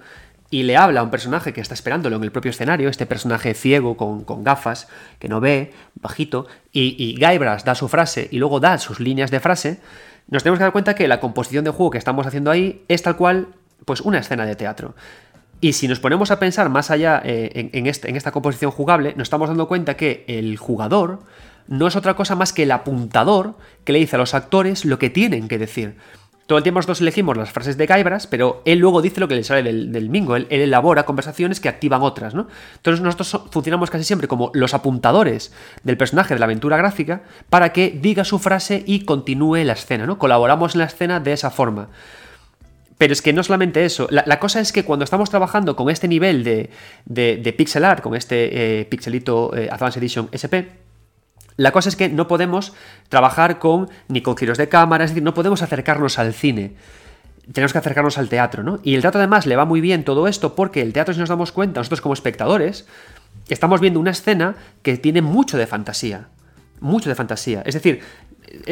[0.51, 3.53] y le habla a un personaje que está esperándolo en el propio escenario, este personaje
[3.53, 4.87] ciego con, gafas,
[5.19, 9.31] que no ve, bajito, y, y Guybrush da su frase y luego da sus líneas
[9.31, 9.79] de frase,
[10.27, 13.01] nos tenemos que dar cuenta que la composición de juego que estamos haciendo ahí es
[13.01, 13.47] tal cual,
[13.85, 14.95] pues una escena de teatro.
[15.61, 19.13] Y si nos ponemos a pensar más allá eh, en, este, en esta composición jugable,
[19.17, 21.19] nos estamos dando cuenta que el jugador
[21.67, 24.99] no es otra cosa más que el apuntador que le dice a los actores lo
[24.99, 25.97] que tienen que decir.
[26.49, 29.35] Todo el tiempo nosotros elegimos las frases de Guybrush, pero él luego dice lo que
[29.35, 30.35] le sale del, mingo.
[30.35, 32.47] Él, elabora conversaciones que activan otras, ¿no?
[32.77, 37.21] Entonces nosotros funcionamos casi siempre como los apuntadores del personaje de la aventura gráfica
[37.51, 40.17] para que diga su frase y continúe la escena, ¿no?
[40.17, 41.89] Colaboramos en la escena de esa forma.
[42.97, 44.07] Pero es que no solamente eso.
[44.09, 46.71] La, cosa es que cuando estamos trabajando con este nivel de,
[47.05, 50.88] de, pixel art, con este eh, pixelito eh, Advanced Edition SP,
[51.59, 52.71] la cosa es que no podemos
[53.09, 56.75] trabajar con ni con giros de cámara, es decir, no podemos acercarnos al cine.
[57.51, 58.79] Tenemos que acercarnos al teatro, ¿no?
[58.81, 61.27] Y el teatro además le va muy bien todo esto porque el teatro, si nos
[61.27, 62.87] damos cuenta, nosotros como espectadores,
[63.49, 66.29] estamos viendo una escena que tiene mucho de fantasía.
[66.79, 67.61] Mucho de fantasía.
[67.65, 68.03] Es decir,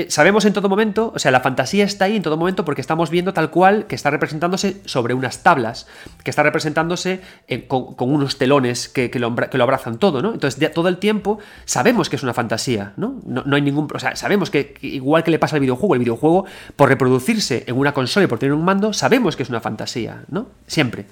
[0.10, 3.10] sabemos en todo momento, o sea, la fantasía está ahí en todo momento porque estamos
[3.10, 5.88] viendo tal cual que está representándose sobre unas tablas,
[6.24, 9.28] que está representándose eh, con, unos telones que, lo,
[9.64, 10.34] abrazan todo, ¿no?
[10.34, 13.16] Entonces, todo el tiempo sabemos que es una fantasía, ¿no?
[13.26, 13.56] ¿no?
[13.56, 13.88] hay ningún.
[13.94, 17.78] O sea, sabemos que, igual que le pasa al videojuego, el videojuego, por reproducirse en
[17.78, 20.48] una consola y por tener un mando, sabemos que es una fantasía, ¿no?
[20.68, 21.06] Siempre.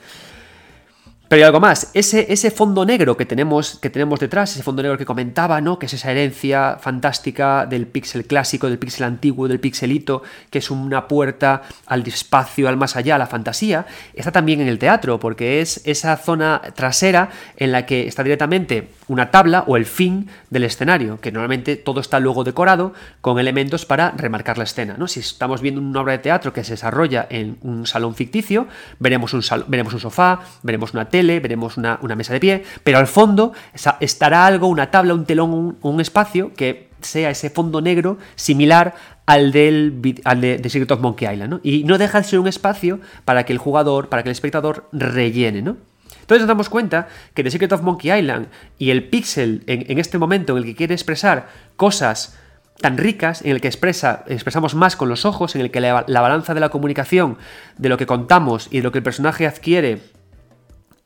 [1.28, 4.84] Pero hay algo más, ese, ese fondo negro que tenemos, que tenemos detrás, ese fondo
[4.84, 5.80] negro que comentaba, ¿no?
[5.80, 10.22] Que es esa herencia fantástica del píxel clásico, del píxel antiguo, del pixelito,
[10.52, 14.68] que es una puerta al espacio, al más allá, a la fantasía, está también en
[14.68, 19.78] el teatro, porque es esa zona trasera en la que está directamente una tabla o
[19.78, 24.66] el fin del escenario, que normalmente todo está luego decorado con elementos para remarcar la
[24.66, 25.08] escena, ¿no?
[25.08, 28.68] Si estamos viendo una obra de teatro que se desarrolla en un salón ficticio,
[29.00, 33.54] veremos un, veremos un sofá, veremos una veremos una, mesa de pie, pero al fondo
[34.00, 38.96] estará algo, una tabla, un telón, un, espacio que sea ese fondo negro similar
[39.26, 43.00] al del al de, Secret of Monkey Island, Y no deja de ser un espacio
[43.26, 45.78] para que el jugador, para que el espectador rellene, ¿no?
[46.26, 48.48] Entonces nos damos cuenta que The Secret of Monkey Island
[48.80, 52.36] y el pixel en, este momento en el que quiere expresar cosas
[52.82, 56.04] tan ricas, en el que expresa, expresamos más con los ojos, en el que la
[56.04, 57.38] balanza de la comunicación,
[57.78, 60.02] de lo que contamos y de lo que el personaje adquiere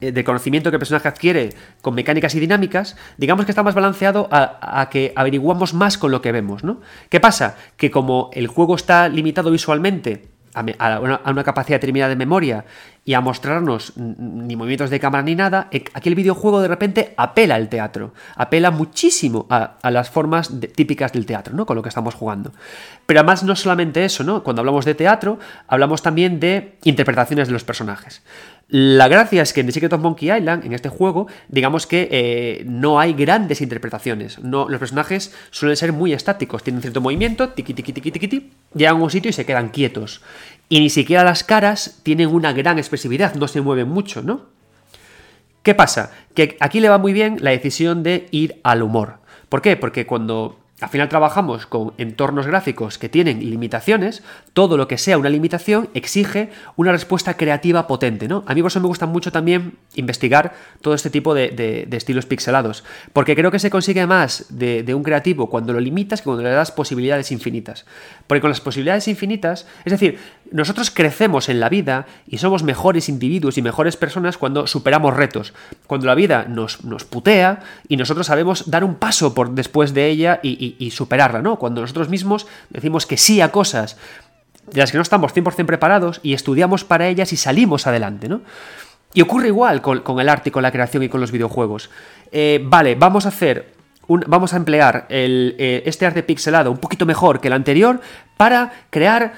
[0.02, 1.50] eh, del conocimiento que el personaje adquiere
[1.82, 6.22] con mecánicas y dinámicas, digamos que está más balanceado a, que averiguamos más con lo
[6.22, 6.80] que vemos, ¿no?
[7.10, 7.58] ¿Qué pasa?
[7.76, 12.64] Que como el juego está limitado visualmente a, una, capacidad determinada de memoria
[13.04, 17.14] y a mostrarnos ni movimientos de cámara ni nada, e, aquí el videojuego de repente
[17.18, 21.66] apela al teatro, apela muchísimo a, las formas típicas del teatro, ¿no?
[21.66, 22.54] Con lo que estamos jugando.
[23.06, 24.44] Pero además no solamente eso, ¿no?
[24.44, 28.24] Cuando hablamos de teatro, hablamos también de interpretaciones de los personajes.
[28.72, 32.08] La gracia es que en The Secret of Monkey Island, en este juego, digamos que
[32.12, 34.38] eh, no hay grandes interpretaciones.
[34.40, 38.98] No, los personajes suelen ser muy estáticos, tienen cierto movimiento, tiqui tiqui tiqui tiqui, llegan
[38.98, 40.22] a un sitio y se quedan quietos.
[40.70, 44.46] Y ni siquiera las caras tienen una gran expresividad, no se mueven mucho, ¿no?
[45.64, 46.12] ¿Qué pasa?
[46.36, 49.16] Que aquí le va muy bien la decisión de ir al humor.
[49.50, 49.78] ¿Por qué?
[49.78, 54.24] Porque cuando al final trabajamos con entornos gráficos que tienen limitaciones,
[54.54, 58.44] todo lo que sea una limitación exige una respuesta creativa potente, ¿no?
[58.48, 62.84] A mí por eso me gusta mucho también investigar todo este tipo de, estilos pixelados,
[63.12, 66.44] porque creo que se consigue más de, de, un creativo cuando lo limitas que cuando
[66.44, 67.86] le das posibilidades infinitas.
[68.28, 70.18] Porque con las posibilidades infinitas, es decir,
[70.52, 75.54] nosotros crecemos en la vida y somos mejores individuos y mejores personas cuando superamos retos,
[75.88, 80.08] cuando la vida nos, nos putea y nosotros sabemos dar un paso por después de
[80.08, 81.58] ella y, superarla, ¿no?
[81.58, 83.98] Cuando nosotros mismos decimos que sí a cosas
[84.72, 88.42] de las que no estamos 100% preparados y estudiamos para ellas y salimos adelante, ¿no?
[89.14, 91.90] Y ocurre igual con, el arte y con la creación y con los videojuegos.
[92.32, 93.80] Eh, vale, vamos a hacer
[94.28, 98.02] vamos a emplear eh, este arte pixelado un poquito mejor que el anterior
[98.38, 99.34] para crear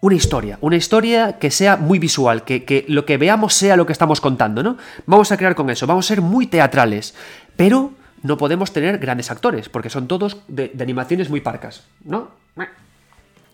[0.00, 3.92] una historia, una historia que sea muy visual, que, lo que veamos sea lo que
[3.92, 4.76] estamos contando, ¿no?
[5.06, 7.14] Vamos a crear con eso, vamos a ser muy teatrales,
[7.56, 7.92] pero
[8.22, 12.30] no podemos tener grandes actores, porque son todos de, animaciones muy parcas, ¿no?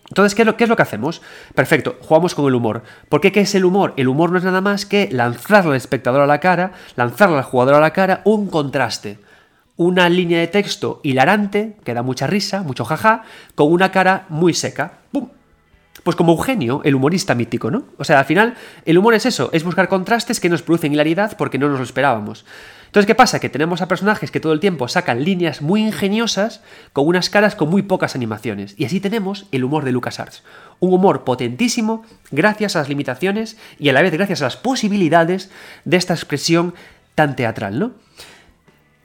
[0.07, 1.23] Entonces, ¿qué es, lo, ¿qué es, lo, que hacemos?
[1.55, 2.83] Perfecto, jugamos con el humor.
[3.09, 3.95] ¿Por qué qué es el humor?
[3.97, 7.43] El humor no es nada más que lanzarle al espectador a la cara, lanzarle al
[7.43, 9.17] jugador a la cara un contraste.
[9.77, 13.23] Una línea de texto hilarante, que da mucha risa, mucho jaja,
[13.55, 14.99] con una cara muy seca.
[15.11, 15.29] ¡Pum!
[16.03, 17.85] Pues como Eugenio, el humorista mítico, ¿no?
[17.97, 21.35] O sea, al final, el humor es eso, es buscar contrastes que nos producen hilaridad
[21.37, 22.45] porque no nos lo esperábamos.
[22.95, 23.41] Entonces, ¿qué pasa?
[23.41, 26.61] Que tenemos a personajes que todo el tiempo sacan líneas muy ingeniosas
[26.93, 28.73] con unas caras con muy pocas animaciones.
[28.77, 30.43] Y así tenemos el humor de LucasArts.
[30.79, 35.51] Un humor potentísimo gracias a las limitaciones y a la vez gracias a las posibilidades
[35.83, 36.73] de esta expresión
[37.15, 37.91] tan teatral, ¿no?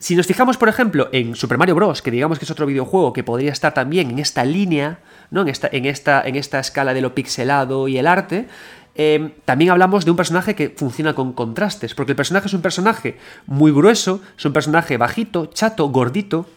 [0.00, 3.12] Si nos fijamos, por ejemplo, en Super Mario Bros., que digamos que es otro videojuego
[3.12, 5.42] que podría estar también en esta línea, ¿no?
[5.42, 8.48] en, esta, en, esta, en esta escala de lo pixelado y el arte,
[8.94, 12.62] em, también hablamos de un personaje que funciona con contrastes, porque el personaje es un
[12.62, 16.48] personaje muy grueso, es un personaje bajito, chato, gordito,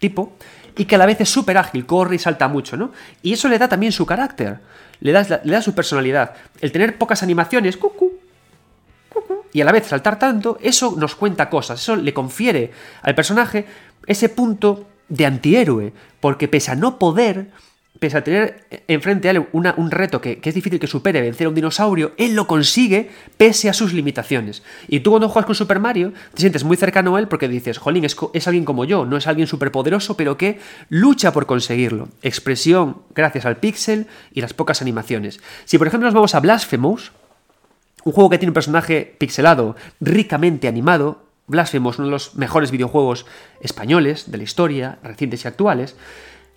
[0.00, 0.32] tipo,
[0.76, 2.90] y que a la vez es súper ágil, corre y salta mucho, ¿no?
[3.22, 4.58] Y eso le da también su carácter,
[4.98, 6.34] le da, le da su personalidad.
[6.60, 8.11] El tener pocas animaciones, cucú,
[9.52, 12.70] y a la vez saltar tanto, eso nos cuenta cosas, eso le confiere
[13.02, 13.66] al personaje
[14.06, 17.50] ese punto de antihéroe, porque pese a no poder,
[17.98, 21.50] pese a tener enfrente a él un reto que, es difícil que supere vencer a
[21.50, 24.62] un dinosaurio, él lo consigue pese a sus limitaciones.
[24.88, 27.78] Y tú cuando juegas con Super Mario, te sientes muy cercano a él porque dices,
[27.78, 32.08] jolín, es, es alguien como yo, no es alguien superpoderoso, pero que lucha por conseguirlo.
[32.22, 35.40] Expresión gracias al pixel y las pocas animaciones.
[35.66, 37.12] Si por ejemplo nos vamos a Blasphemous,
[38.04, 43.26] un juego que tiene un personaje pixelado, ricamente animado, Blasphemous, uno de los mejores videojuegos
[43.60, 45.96] españoles de la historia, recientes y actuales.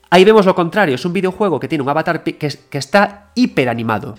[0.09, 3.69] Ahí vemos lo contrario, es un videojuego que tiene un avatar que, que está hiper
[3.69, 4.15] animado.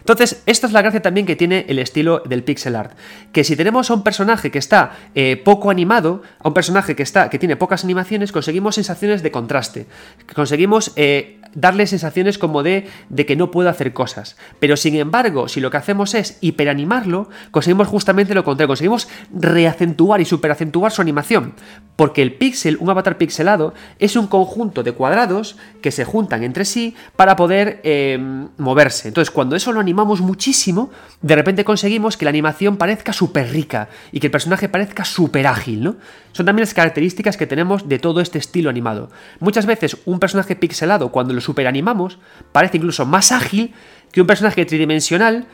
[0.00, 2.92] Entonces, esta es la gracia también que tiene el estilo del pixel art.
[3.32, 7.02] Que si tenemos a un personaje que está eh, poco animado, a un personaje que,
[7.02, 9.86] está, que tiene pocas animaciones, conseguimos sensaciones de contraste.
[10.34, 14.36] Conseguimos eh, darle sensaciones como de, de que no puedo hacer cosas.
[14.58, 20.20] Pero sin embargo, si lo que hacemos es hiperanimarlo, conseguimos justamente lo contrario, conseguimos reacentuar
[20.20, 21.54] y superacentuar su animación.
[21.96, 26.64] Porque el pixel, un avatar pixelado, es un conjunto de cuadrados que se juntan entre
[26.64, 29.08] sí para poder em, moverse.
[29.08, 30.90] Entonces, cuando eso lo animamos muchísimo,
[31.20, 35.46] de repente conseguimos que la animación parezca súper rica y que el personaje parezca súper
[35.46, 35.96] ágil, ¿no?
[36.32, 39.10] Son también las características que tenemos de todo este estilo animado.
[39.40, 42.18] Muchas veces un personaje pixelado, cuando lo superanimamos,
[42.52, 43.74] parece incluso más ágil
[44.12, 45.46] que un personaje tridimensional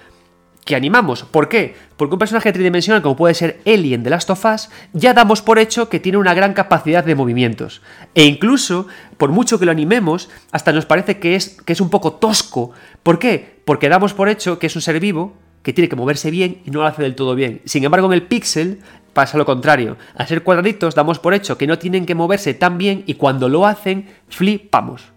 [0.66, 1.22] que animamos.
[1.22, 1.76] ¿Por qué?
[1.96, 5.58] Porque un personaje tridimensional como puede ser Alien de Last of Us, ya damos por
[5.58, 7.82] hecho que tiene una gran capacidad de movimientos.
[8.14, 11.88] E incluso, por mucho que lo animemos, hasta nos parece que es, que es un
[11.88, 12.72] poco tosco.
[13.04, 13.60] ¿Por qué?
[13.64, 16.70] Porque damos por hecho que es un ser vivo que tiene que moverse bien y
[16.70, 17.62] no lo hace del todo bien.
[17.64, 18.80] Sin embargo, en el pixel
[19.12, 19.96] pasa lo contrario.
[20.16, 23.48] Al ser cuadraditos damos por hecho que no tienen que moverse tan bien y cuando
[23.48, 25.12] lo hacen, flipamos.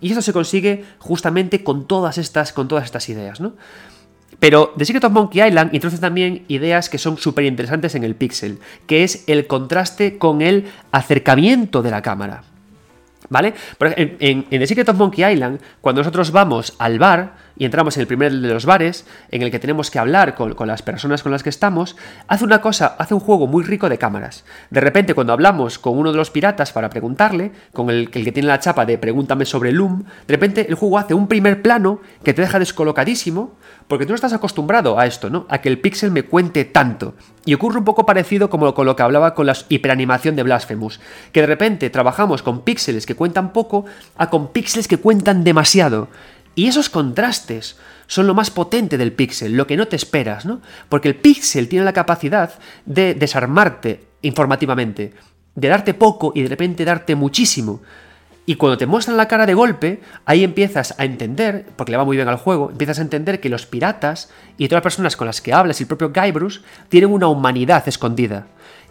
[0.00, 3.54] Y eso se consigue justamente con todas estas, con todas estas ideas, ¿no?
[4.38, 8.14] Pero The Secret of Monkey Island introduce también ideas que son súper interesantes en el
[8.14, 12.42] pixel, que es el contraste con el acercamiento de la cámara.
[13.30, 13.54] ¿Vale?
[13.80, 14.16] En,
[14.50, 18.06] en, The Secret of Monkey Island, cuando nosotros vamos al bar y entramos en el
[18.06, 21.42] primer de los bares, en el que tenemos que hablar con, las personas con las
[21.42, 21.96] que estamos,
[22.26, 24.44] hace una cosa, hace un juego muy rico de cámaras.
[24.70, 28.32] De repente, cuando hablamos con uno de los piratas para preguntarle, con el, el que
[28.32, 32.00] tiene la chapa de pregúntame sobre Loom, de repente el juego hace un primer plano
[32.22, 33.54] que te deja descolocadísimo,
[33.88, 35.46] porque tú no estás acostumbrado a esto, ¿no?
[35.48, 37.14] A que el pixel me cuente tanto.
[37.44, 41.00] Y ocurre un poco parecido como con lo que hablaba con la hiperanimación de Blasphemous,
[41.32, 43.84] que de repente trabajamos con píxeles que cuentan poco
[44.16, 46.08] a con píxeles que cuentan demasiado.
[46.54, 47.76] Y esos contrastes
[48.06, 50.60] son lo más potente del píxel, lo que no te esperas, ¿no?
[50.88, 52.52] Porque el píxel tiene la capacidad
[52.86, 55.14] de desarmarte informativamente,
[55.54, 57.82] de darte poco y de repente darte muchísimo.
[58.46, 62.04] Y cuando te muestran la cara de golpe, ahí empiezas a entender, porque le va
[62.04, 65.26] muy bien al juego, empiezas a entender que los piratas y todas las personas con
[65.26, 68.46] las que hablas y el propio Guybrush tienen una humanidad escondida,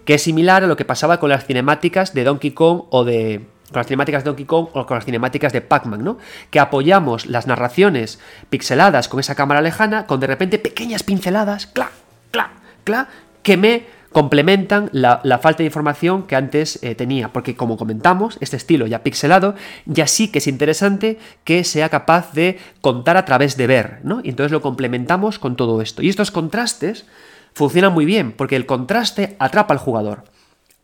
[0.05, 3.45] que es similar a lo que pasaba con las cinemáticas de Donkey Kong o de
[3.73, 6.17] con las cinemáticas de Donkey Kong o con las cinemáticas de Pac-Man, ¿no?
[6.49, 8.19] Que apoyamos las narraciones
[8.49, 11.91] pixeladas con esa cámara lejana con de repente pequeñas pinceladas, cla,
[12.31, 12.51] cla,
[12.85, 13.09] cla,
[13.41, 18.55] que me complementan la, falta de información que antes eh, tenía, porque como comentamos, este
[18.55, 19.55] estilo ya pixelado
[19.85, 24.21] ya sí que es interesante que sea capaz de contar a través de ver, ¿no?
[24.23, 26.03] Y entonces lo complementamos con todo esto.
[26.03, 27.05] Y estos contrastes
[27.53, 30.25] funcionan muy bien, porque el contraste atrapa al jugador.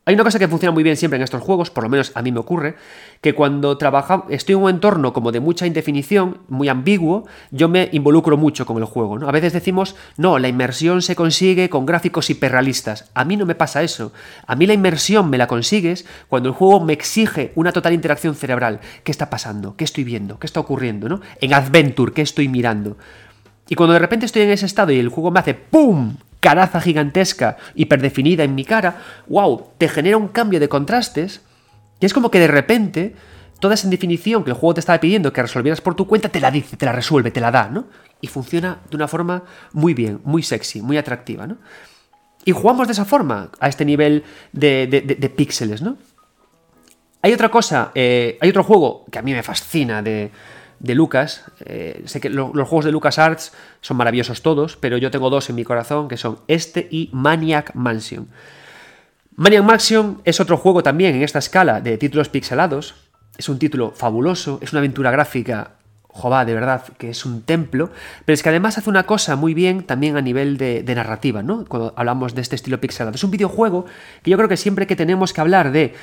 [0.09, 2.23] Hay una cosa que funciona muy bien siempre en estos juegos, por lo menos a
[2.23, 2.73] mí me ocurre,
[3.21, 7.89] que cuando trabaja, estoy en un entorno como de mucha indefinición, muy ambiguo, yo me
[7.91, 9.19] involucro mucho con el juego.
[9.19, 9.29] ¿no?
[9.29, 13.11] A veces decimos, no, la inmersión se consigue con gráficos hiperrealistas.
[13.13, 14.11] A mí no me pasa eso.
[14.47, 18.33] A mí la inmersión me la consigues cuando el juego me exige una total interacción
[18.33, 18.79] cerebral.
[19.03, 19.75] ¿Qué está pasando?
[19.75, 20.39] ¿Qué estoy viendo?
[20.39, 21.21] ¿Qué está ocurriendo?
[21.39, 22.97] En Adventure, ¿qué estoy mirando?
[23.67, 26.15] Y cuando de repente estoy en ese estado y el juego me hace ¡pum!
[26.39, 31.41] Caraza gigantesca, hiperdefinida en mi cara, wow, te genera un cambio de contrastes,
[31.99, 33.15] y es como que de repente
[33.59, 36.39] toda esa definición que el juego te estaba pidiendo que resolvieras por tu cuenta, te
[36.39, 37.87] la dice, te la resuelve, te la da, ¿no?
[38.21, 41.57] Y funciona de una forma muy bien, muy sexy, muy atractiva, ¿no?
[42.45, 44.23] Y jugamos de esa forma, a este nivel
[44.53, 45.97] de, de, píxeles, ¿no?
[47.21, 50.31] Hay otra cosa, eh, hay otro juego que a mí me fascina de,
[50.79, 51.43] de Lucas.
[51.65, 55.49] Eh, sé que los juegos de Lucas Arts son maravillosos todos, pero yo tengo dos
[55.49, 58.27] en mi corazón, que son este y Maniac Mansion.
[59.35, 62.95] Maniac Mansion es otro juego también en esta escala de títulos pixelados.
[63.37, 65.71] Es un título fabuloso, es una aventura gráfica,
[66.09, 67.89] jová, de verdad, que es un templo,
[68.25, 71.41] pero es que además hace una cosa muy bien también a nivel de, de narrativa,
[71.41, 71.63] ¿no?
[71.65, 73.15] Cuando hablamos de este estilo pixelado.
[73.15, 73.85] Es un videojuego
[74.23, 75.93] que yo creo que siempre que tenemos que hablar de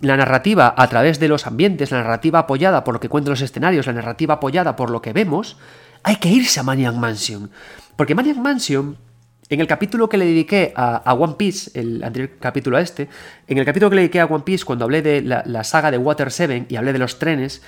[0.00, 3.40] la narrativa a través de los ambientes, la narrativa apoyada por lo que cuentan los
[3.40, 5.56] escenarios, la narrativa apoyada por lo que vemos,
[6.02, 7.50] hay que irse a Maniac Mansion.
[7.96, 8.98] Porque Maniac Mansion,
[9.48, 13.08] en el capítulo que le dediqué a, One Piece, el anterior capítulo a este,
[13.46, 15.98] en el capítulo que le dediqué a One Piece, cuando hablé de la, saga de
[15.98, 17.62] Water 7 y hablé de los trenes,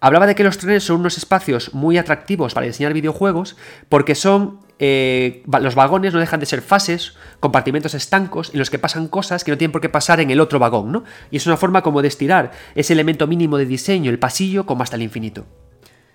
[0.00, 3.56] hablaba de que los trenes son unos espacios muy atractivos para diseñar videojuegos
[3.88, 8.78] porque son eh, los vagones no dejan de ser fases, compartimentos estancos en los que
[8.78, 11.04] pasan cosas que no tienen por qué pasar en el otro vagón, ¿no?
[11.30, 14.82] Y es una forma como de estirar ese elemento mínimo de diseño, el pasillo, como
[14.82, 15.46] hasta el infinito.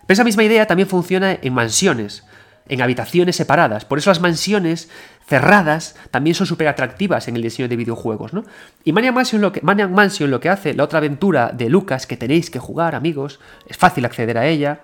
[0.06, 2.26] Pero esa misma idea también funciona en mansiones,
[2.68, 3.86] en habitaciones separadas.
[3.86, 4.90] Por eso las mansiones
[5.28, 8.44] cerradas también son súper atractivas en el diseño de videojuegos, ¿no?
[8.84, 9.52] Y Maniac Mansion,
[9.94, 13.78] Mansion lo que hace, la otra aventura de Lucas que tenéis que jugar, amigos, es
[13.78, 14.82] fácil acceder a ella,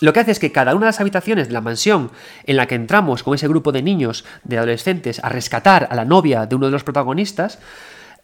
[0.00, 2.10] lo que hace es que cada una de las habitaciones de la mansión
[2.44, 6.04] en la que entramos con ese grupo de niños, de adolescentes, a rescatar a la
[6.04, 7.58] novia de uno de los protagonistas,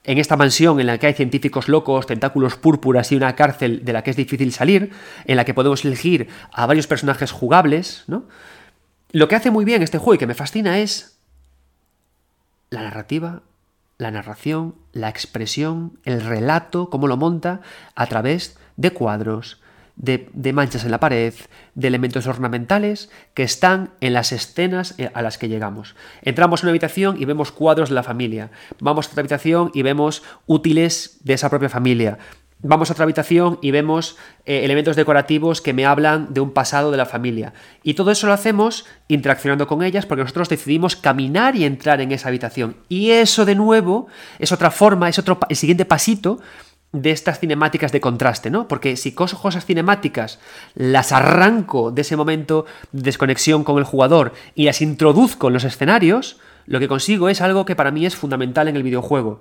[0.04, 3.92] en esta mansión en la que hay científicos locos, tentáculos púrpuras y una cárcel de
[3.92, 4.92] la que es difícil salir,
[5.24, 8.24] en la que podemos elegir a varios personajes jugables, ¿no?
[9.12, 11.18] Lo que hace muy bien este juego y que me fascina es
[12.70, 13.42] la narrativa,
[13.96, 17.60] la narración, la expresión, el relato, cómo lo monta
[17.94, 19.62] a través de cuadros,
[19.96, 21.34] de, manchas en la pared,
[21.74, 25.94] de elementos ornamentales que están en las escenas eh, a las que llegamos.
[26.22, 28.50] Entramos en una habitación y vemos cuadros de la familia.
[28.80, 32.18] Vamos a otra habitación y vemos útiles de esa propia familia.
[32.66, 34.16] Vamos a otra habitación y vemos
[34.46, 37.52] eh, elementos decorativos que me hablan de un pasado de la familia.
[37.82, 42.10] Y todo eso lo hacemos interaccionando con ellas porque nosotros decidimos caminar y entrar en
[42.10, 42.76] esa habitación.
[42.88, 44.06] Y eso de nuevo
[44.38, 46.40] es otra forma, es otro, el siguiente pasito
[46.94, 48.68] de estas cinemáticas de contraste, ¿no?
[48.68, 50.38] Porque si cojo esas cinemáticas,
[50.74, 55.64] las arranco de ese momento de desconexión con el jugador y las introduzco en los
[55.64, 59.40] escenarios, lo que consigo es algo que para mí es fundamental en el videojuego.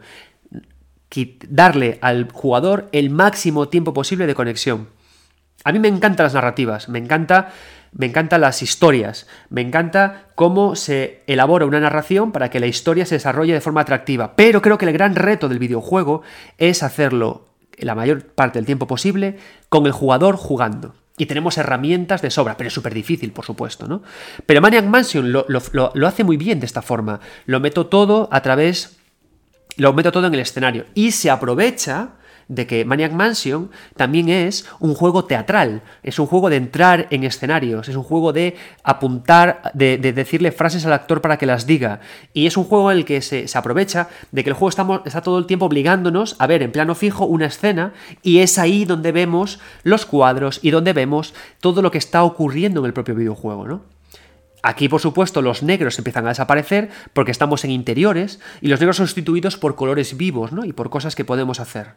[1.47, 4.89] Darle al jugador el máximo tiempo posible de conexión.
[5.63, 7.53] A mí me encantan las narrativas, me encanta
[7.95, 13.05] me encantan las historias, me encanta cómo se elabora una narración para que la historia
[13.05, 14.35] se desarrolle de forma atractiva.
[14.35, 16.23] Pero creo que el gran reto del videojuego
[16.57, 17.47] es hacerlo
[17.77, 19.37] la mayor parte del tiempo posible
[19.69, 20.95] con el jugador jugando.
[21.17, 24.01] Y tenemos herramientas de sobra, pero es súper difícil, por supuesto, ¿no?
[24.47, 27.19] Pero Maniac Mansion lo, lo, hace muy bien de esta forma.
[27.45, 28.97] Lo meto todo a través.
[29.77, 30.85] Lo meto todo en el escenario.
[30.95, 32.13] Y se aprovecha
[32.47, 37.23] de que Maniac Mansion también es un juego teatral, es un juego de entrar en
[37.23, 41.99] escenarios, es un juego de apuntar, de, decirle frases al actor para que las diga,
[42.33, 44.69] y es un juego en el que se, aprovecha de que el juego
[45.05, 48.85] está todo el tiempo obligándonos a ver en plano fijo una escena, y es ahí
[48.85, 53.15] donde vemos los cuadros y donde vemos todo lo que está ocurriendo en el propio
[53.15, 53.93] videojuego, ¿no?
[54.65, 58.95] Aquí, por supuesto, los negros empiezan a desaparecer porque estamos en interiores y los negros
[58.95, 60.63] son sustituidos por colores vivos ¿no?
[60.63, 61.95] y por cosas que podemos hacer.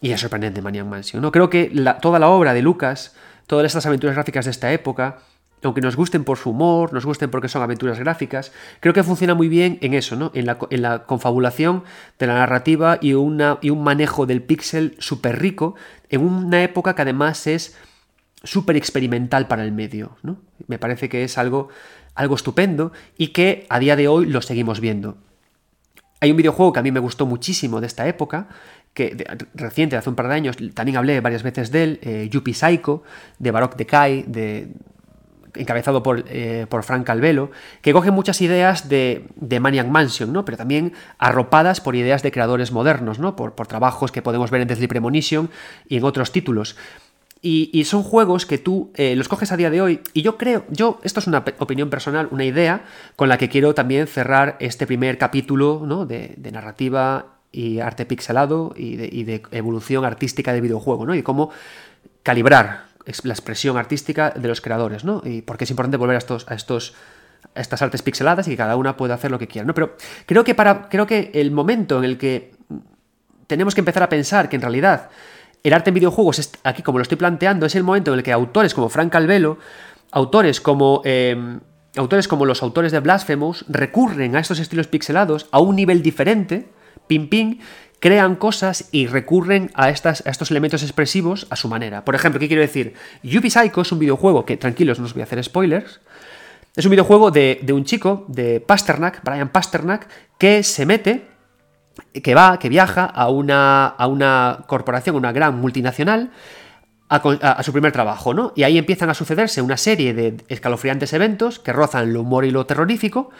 [0.00, 1.22] Y es sorprendente Maniac Mansion.
[1.22, 1.32] ¿no?
[1.32, 3.14] Creo que toda la obra de Lucas,
[3.46, 5.18] todas estas aventuras gráficas de esta época,
[5.62, 9.34] aunque nos gusten por su humor, nos gusten porque son aventuras gráficas, creo que funciona
[9.34, 10.30] muy bien en eso, ¿no?
[10.34, 10.46] En
[10.82, 11.84] la, confabulación
[12.18, 15.74] de la narrativa y, una, y un manejo del píxel súper rico,
[16.10, 17.76] en una época que además es
[18.44, 20.38] súper experimental para el medio, ¿no?
[20.68, 21.68] Me parece que es algo,
[22.14, 25.16] algo estupendo y que a día de hoy lo seguimos viendo.
[26.20, 28.48] Hay un videojuego que a mí me gustó muchísimo de esta época,
[28.94, 29.24] que
[29.54, 33.02] reciente, hace un par de años, también hablé varias veces de él, eh, Yuppie Psycho,
[33.38, 34.72] de Baroque Decay, de,
[35.54, 37.50] encabezado por, eh, por, Frank Calvelo,
[37.82, 40.44] que coge muchas ideas de, de, Maniac Mansion, ¿no?
[40.44, 43.36] pero también arropadas por ideas de creadores modernos, ¿no?
[43.36, 45.50] por, por trabajos que podemos ver en Deathly Premonition
[45.88, 46.76] y en otros títulos.
[47.40, 50.00] Y, son juegos que tú eh, los coges a día de hoy.
[50.12, 52.84] Y yo creo, yo, esto es una opinión personal, una idea
[53.14, 56.04] con la que quiero también cerrar este primer capítulo ¿no?
[56.04, 61.14] de narrativa y arte pixelado y de, evolución artística de videojuego, ¿no?
[61.14, 61.50] Y cómo
[62.22, 62.88] calibrar
[63.22, 65.22] la expresión artística de los creadores, ¿no?
[65.24, 66.94] Y porque es importante volver a estos, a estos
[67.54, 69.74] estas artes pixeladas y que cada una pueda hacer lo que quiera, ¿no?
[69.74, 69.96] Pero
[70.26, 72.52] creo que para creo que el momento en el que
[73.46, 75.08] tenemos que empezar a pensar que en realidad
[75.62, 78.32] el arte en videojuegos, aquí como lo estoy planteando, es el momento en el que
[78.32, 79.58] autores como Frank Calvelo,
[80.10, 81.60] autores como em,
[81.96, 86.68] autores como los autores de Blasphemous recurren a estos estilos pixelados a un nivel diferente
[87.08, 87.58] ping ping,
[88.00, 92.04] crean cosas y recurren a, estos elementos expresivos a su manera.
[92.04, 92.94] Por ejemplo, ¿qué quiero decir?
[93.22, 96.00] Yuppie Psycho es un videojuego que, tranquilos, no os voy a hacer spoilers,
[96.76, 100.08] es un videojuego de, un chico, de Pasternak, Brian Pasternak,
[100.38, 101.26] que se mete,
[102.22, 106.30] que va, que viaja a una, a una corporación, una gran multinacional,
[107.08, 108.52] a, a, su primer trabajo, ¿no?
[108.54, 112.50] Y ahí empiezan a sucederse una serie de escalofriantes eventos que rozan lo humor y
[112.50, 113.30] lo terrorífico,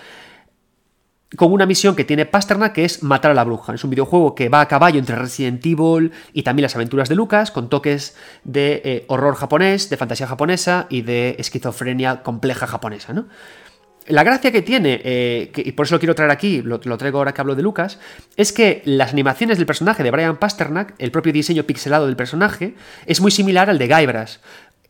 [1.36, 3.74] con una misión que tiene Pasternak que es matar a la bruja.
[3.74, 7.16] Es un videojuego que va a caballo entre Resident Evil y también las aventuras de
[7.16, 13.12] Lucas, con toques de eh, horror japonés, de fantasía japonesa y de esquizofrenia compleja japonesa,
[13.12, 13.26] ¿no?
[14.08, 17.34] La gracia que tiene, eh, y por eso lo quiero traer aquí, lo, traigo ahora
[17.34, 17.98] que hablo de Lucas,
[18.36, 22.74] es que las animaciones del personaje de Brian Pasternak, el propio diseño pixelado del personaje,
[23.04, 24.36] es muy similar al de Guybrush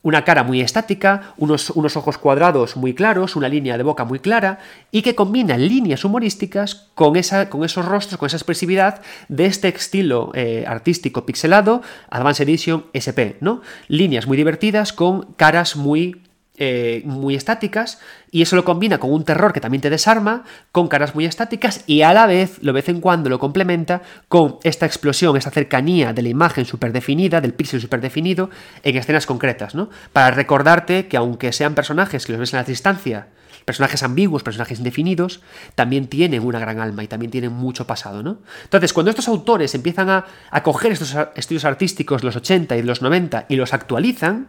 [0.02, 4.20] una cara muy estática, unos, unos, ojos cuadrados muy claros, una línea de boca muy
[4.20, 4.58] clara
[4.92, 9.68] y que combina líneas humorísticas con, esa, con esos rostros, con esa expresividad de este
[9.68, 13.60] estilo eh, artístico pixelado, Advanced Edition SP, ¿no?
[13.88, 16.22] Líneas muy divertidas con caras muy
[16.60, 18.00] eh, muy estáticas
[18.32, 21.84] y eso lo combina con un terror que también te desarma, con caras muy estáticas
[21.86, 26.12] y a la vez, lo vez en cuando lo complementa con esta explosión, esta cercanía
[26.12, 28.50] de la imagen súper definida, del píxel súper definido,
[28.82, 29.88] en escenas concretas, ¿no?
[30.12, 33.28] Para recordarte que aunque sean personajes que los ves en la distancia,
[33.64, 35.40] personajes ambiguos, personajes indefinidos,
[35.76, 38.38] también tienen una gran alma y también tienen mucho pasado, ¿no?
[38.64, 42.80] Entonces, cuando estos autores empiezan a, a coger estos estudios artísticos de los 80 y
[42.80, 44.48] de los 90 y los actualizan,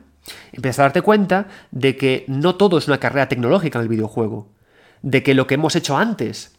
[0.51, 4.47] empiezas a darte cuenta de que no todo es una carrera tecnológica en el videojuego,
[5.01, 6.55] de que lo que hemos hecho antes,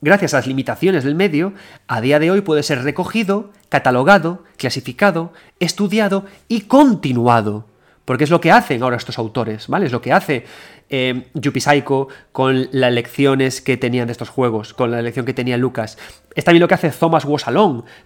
[0.00, 1.54] gracias a las limitaciones del medio,
[1.86, 7.66] a día de hoy puede ser recogido, catalogado, clasificado, estudiado y continuado.
[8.04, 9.86] Porque es lo que hacen ahora estos autores, ¿vale?
[9.86, 10.44] Es lo que hace
[10.90, 15.32] eh, Yuppie Psycho con las lecciones que tenían de estos juegos, con la lección que
[15.32, 15.96] tenía Lucas.
[16.34, 17.44] Es también lo que hace Thomas Was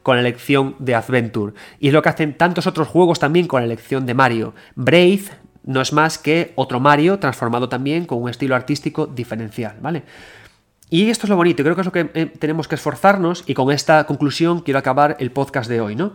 [0.03, 1.55] con la lección de Adventure.
[1.81, 4.55] Y es lo que hacen tantos otros juegos también con la lección de Mario.
[4.77, 5.23] Brave
[5.65, 10.05] no es más que otro Mario transformado también con un estilo artístico diferencial, ¿vale?
[10.91, 13.53] Y esto es lo bonito, creo que es lo que eh, tenemos que esforzarnos y
[13.53, 16.15] con esta conclusión quiero acabar el podcast de hoy, ¿no?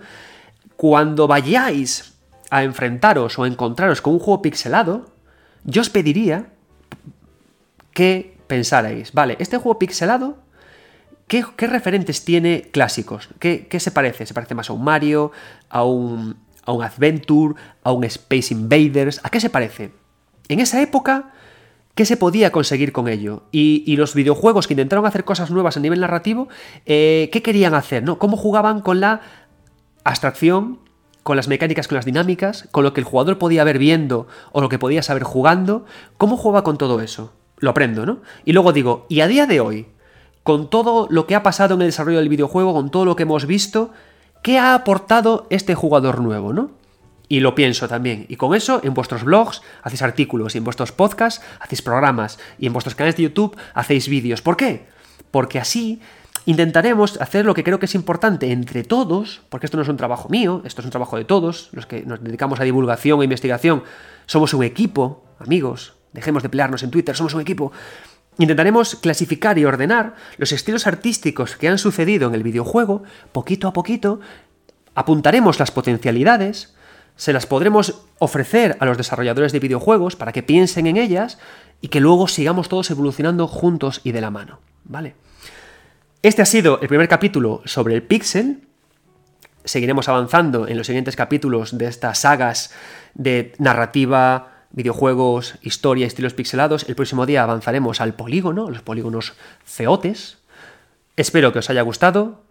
[0.76, 2.13] Cuando vayáis
[2.54, 5.10] a enfrentaros o a encontraros con un juego pixelado,
[5.64, 6.54] yo os pediría
[7.94, 10.38] que pensarais, vale, este juego pixelado,
[11.28, 13.30] ¿qué, referentes tiene clásicos?
[13.40, 14.28] ¿Qué, se parece?
[14.28, 15.32] ¿Se parece más a un Mario,
[15.68, 19.20] a un, a un Adventure, a un Space Invaders?
[19.24, 19.90] ¿A qué se parece?
[20.48, 21.32] En esa época,
[21.96, 23.46] ¿qué se podía conseguir con ello?
[23.52, 26.50] Y, los videojuegos que intentaron hacer cosas nuevas a nivel narrativo,
[26.86, 28.04] eh, ¿qué querían hacer?
[28.04, 28.20] ¿no?
[28.20, 29.22] ¿Cómo jugaban con la
[30.04, 30.83] abstracción,
[31.24, 34.62] con las mecánicas, con las dinámicas, con lo que el jugador podía ver viendo o
[34.62, 35.86] lo que podía saber jugando?
[36.18, 37.34] ¿Cómo jugaba con todo eso?
[37.58, 38.22] Lo aprendo, ¿no?
[38.46, 39.88] Y luego digo, ¿y a día de hoy?
[40.44, 43.24] Con todo lo que ha pasado en el desarrollo del videojuego, con todo lo que
[43.24, 43.92] hemos visto,
[44.42, 46.72] ¿qué ha aportado este jugador nuevo, ¿no?
[47.30, 48.26] Y lo pienso también.
[48.28, 52.68] Y con eso, en vuestros blogs hacéis artículos, y en vuestros podcasts hacéis programas, y
[52.68, 54.42] en vuestros canales de YouTube hacéis vídeos.
[54.42, 54.88] ¿Por qué?
[55.32, 56.02] Porque así
[56.46, 59.98] intentaremos hacer lo que creo que es importante entre todos, porque esto no es un
[59.98, 63.24] trabajo mío, esto es un trabajo de todos, los que nos dedicamos a divulgación e
[63.26, 63.84] investigación,
[64.26, 67.72] somos un equipo, amigos, dejemos de pelearnos en Twitter, somos un equipo.
[68.38, 73.74] Intentaremos clasificar y ordenar los estilos artísticos que han sucedido en el videojuego, poquito a
[73.74, 74.20] poquito,
[74.96, 76.74] apuntaremos las potencialidades,
[77.16, 81.38] se las podremos ofrecer a los desarrolladores de videojuegos para que piensen en ellas
[81.80, 85.16] y que luego sigamos todos evolucionando juntos y de la mano, ¿vale?
[86.24, 88.66] Este ha sido el primer capítulo sobre el Pixel.
[89.66, 92.74] Seguiremos avanzando en los siguientes capítulos de estas sagas
[93.14, 96.88] de narrativa, videojuegos, historia, estilos pixelados.
[96.88, 99.34] El próximo día avanzaremos al polígono, los polígonos
[99.66, 100.38] feotes.
[101.18, 102.46] Espero que os haya gustado.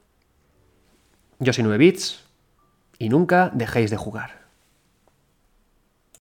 [1.39, 2.19] Yo soy 9bits
[2.99, 4.42] y nunca dejéis de jugar.